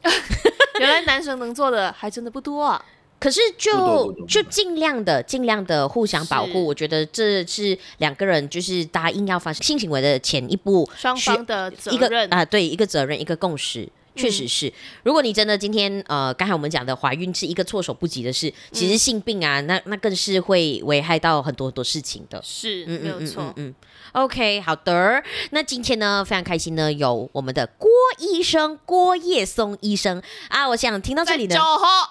[0.03, 0.13] 嗯
[0.81, 2.85] 原来男生能做的还真的不多啊。
[3.21, 13.89] 可是就就尽量的尽量的互相保护，我觉得这是两个人就是答应要发生性行为的前一步，双方的责任啊，对，一个责任，一个共识。
[14.17, 22.41] 确实是，如果你真的今天呃，刚才我们讲的怀孕是一个措手不及的事，其实性病啊，那那更是会危害到很多很多事情的。
[22.43, 23.53] 是，嗯，没有错。
[23.57, 23.75] 嗯
[24.13, 25.23] ，OK，好的。
[25.51, 31.57] 那今天呢，非常开心呢，有我们的郭医生郭叶松医生啊，我想听到这里呢，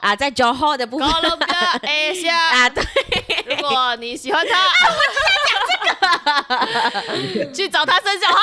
[0.01, 1.07] 啊，在 Johor 的部分，
[1.83, 2.83] 哎呀，啊，对，
[3.47, 5.57] 如果你喜欢他，啊， 我就在讲
[7.31, 8.35] 这个， 去找他生小孩。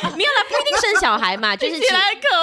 [0.16, 1.80] 没有啦，不一定生小孩嘛， 就是。
[1.80, 1.86] 可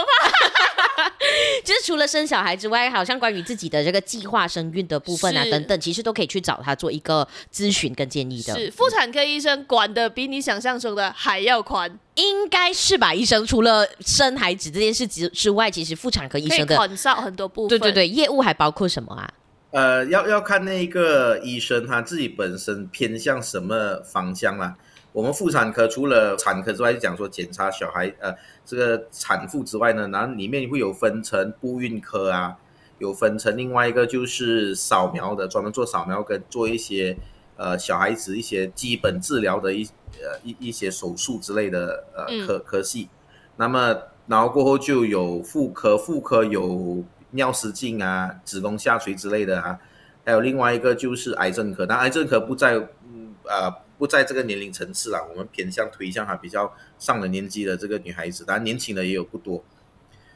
[0.05, 1.09] 怕。
[1.63, 8.53] 就是除了生小孩之外，好像关于自己的这个计划生育的部分啊等等，其实都可以去找他做一个咨询跟建议的。
[8.55, 13.13] 是妇产科医生管的比你想象中的还要宽，应该是吧？
[13.13, 17.69] 医生除了生孩子这件事之之外，其实妇产科医生的很少很多部分。
[17.69, 19.29] 对对对，业务还包括什么啊？
[19.71, 24.75] 呃，要要看那个医生他自己本身偏向什么方向啦。
[25.20, 28.34] 我们妇产科除了产科之外，就讲说检查小孩呃
[28.65, 32.55] 这个产妇之外呢，然后里面会有分成不孕科啊，
[32.99, 37.17] 有分成另外一个就是扫描的，专门做扫描跟做一些
[37.57, 39.84] 呃小孩子一些基本治疗的一
[40.22, 43.09] 呃一一些手术之类的呃科、嗯、科系。
[43.57, 43.97] 那么
[44.28, 49.78] 然后过后就有妇科，妇科有尿失禁啊、子宫下垂之类的啊，
[50.24, 53.70] 还有另外一个就是癌症科，但癌症科不在嗯呃。
[53.99, 59.63] 不在这个年龄层次了，我们偏向推向还比较上了年纪的这个女孩子，当然年轻的也有不多。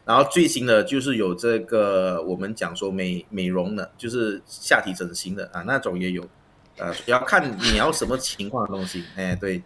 [0.05, 6.23] 然后最新的就是有这个我们讲说美美容的，就是下体整形的啊，那种也有。
[6.75, 9.03] 呃，要看你要什么情况的东西。
[9.15, 9.61] 哎，对，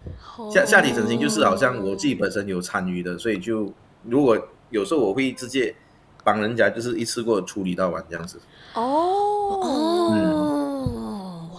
[0.54, 3.74] 下下体整形就是好像我自己本身有参与的，所以就
[4.04, 4.38] 如果
[4.70, 5.74] 有时候我会直接
[6.24, 8.42] 帮人家，就是一次过处理到完这样子。
[8.74, 10.37] 哦，嗯。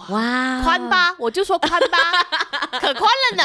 [0.09, 1.97] 哇，宽吧，我就说宽吧，
[2.79, 3.43] 可宽了呢。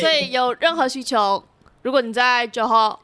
[0.00, 1.44] 所以有任何需求，
[1.82, 3.00] 如果你在九号。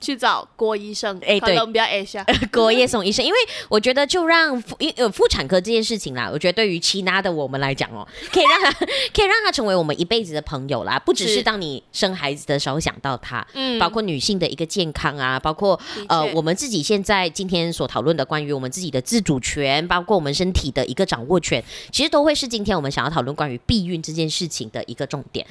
[0.00, 3.38] 去找郭医生，哎、欸，对，我们不要哎下郭叶松医生，因为
[3.68, 15.78] 我觉得就让妇呃妇产科这件事情啦，我觉得对于其他的我们来讲哦， 可以让他可以让他成为我们一辈子的朋友啦，不只是当你生孩子的时候想到他，嗯，包括女性的一个健康啊，包括
[16.08, 25.46] 呃我们自己现在今天所讨论的关于我们自己的自主权，包括我们身体的一个掌握权，其实都会是今天我们想要讨论关于避孕这件事情的一个重点。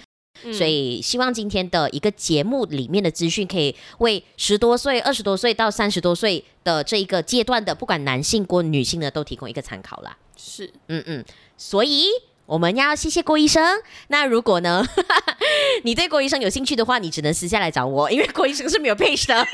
[0.54, 10.18] 所以，希望今天的一个节目里面的资讯，可以为十多岁、二十多岁到三十多岁的这一个阶段的，不管男性或女性呢，都提供一个参考啦。
[10.38, 11.26] 是，嗯嗯。
[11.58, 12.06] 所以
[12.46, 13.82] 我们要谢谢郭医生。
[14.08, 14.86] 那如果呢，
[15.84, 19.46] 你对郭医生有兴趣的话，你只能私下来找我，因为郭医生是没有 page 的。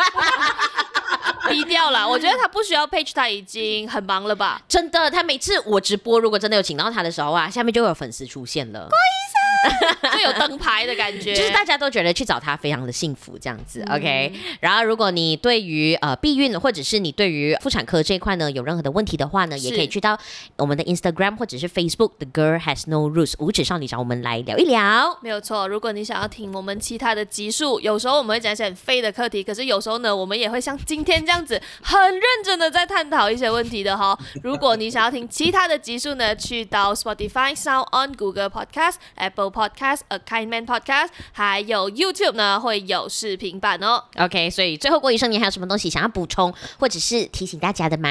[1.48, 4.62] 低调了，我觉得他不需要 page，他已经很忙了吧？
[4.68, 8.80] 真的，他每次我直播，如果真的有请到他的时候啊，下面就会有粉丝出现了。
[8.80, 9.35] 郭医生，
[10.12, 13.84] 就有灯牌的感觉，就是大家都觉得去找他非常的幸福这样子。
[13.88, 20.18] 嗯、OK，然后如果你对于呃避孕或者是你对于妇产科这一块呢有任何的问题的话呢，也可以去到
[20.58, 25.20] 我们的 Instagram 或者是 Facebook The Girl Has No Rules 无指少女找我们来聊一聊。
[25.22, 31.36] 没有错，如果你想要听我们其他的集数，有时候我们会讲一些很废的课题，可是有时候呢，我们也会像今天这样。
[31.36, 34.18] 这样子很认真的在探讨一些问题的哈。
[34.42, 44.04] 如果你想要听其他的集数呢，去到 Spotify、Sound On、Google Podcast、Apple Podcast、A Kind Man Podcast，还有 YouTube 呢会有视频版哦。
[44.18, 48.10] OK，所以最后郭医生，你还有什么东西想要补充或者是提醒大家的吗？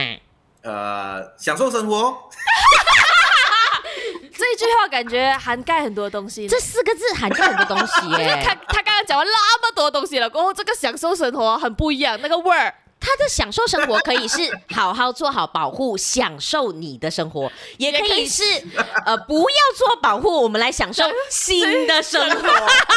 [0.62, 2.16] 呃，享受生活。
[4.36, 6.48] 这一句话感觉涵盖很多东西。
[6.48, 8.40] 这四个字涵盖很多东西耶。
[8.42, 12.74] 他他刚刚讲完那么多东西了，过后这个享受生活很不一样，那个味儿。
[13.04, 14.38] 他的享受生活可以是
[14.74, 18.42] 好好做好保护，享受你的生活， 也可以是
[19.04, 22.48] 呃不要做保护，我们来享受新的生活，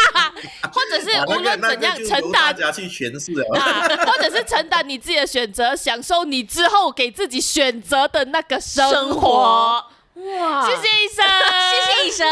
[0.72, 9.84] 或者是无论怎样承担大家去诠释啊，或者是承担你自己的选择，享受你之后给自己选择的那个生活。
[10.16, 11.26] 哇，谢谢医生，
[11.70, 12.28] 谢谢医生，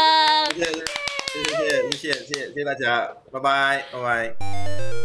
[0.56, 4.95] 谢谢谢谢谢谢谢谢大家，拜拜拜拜。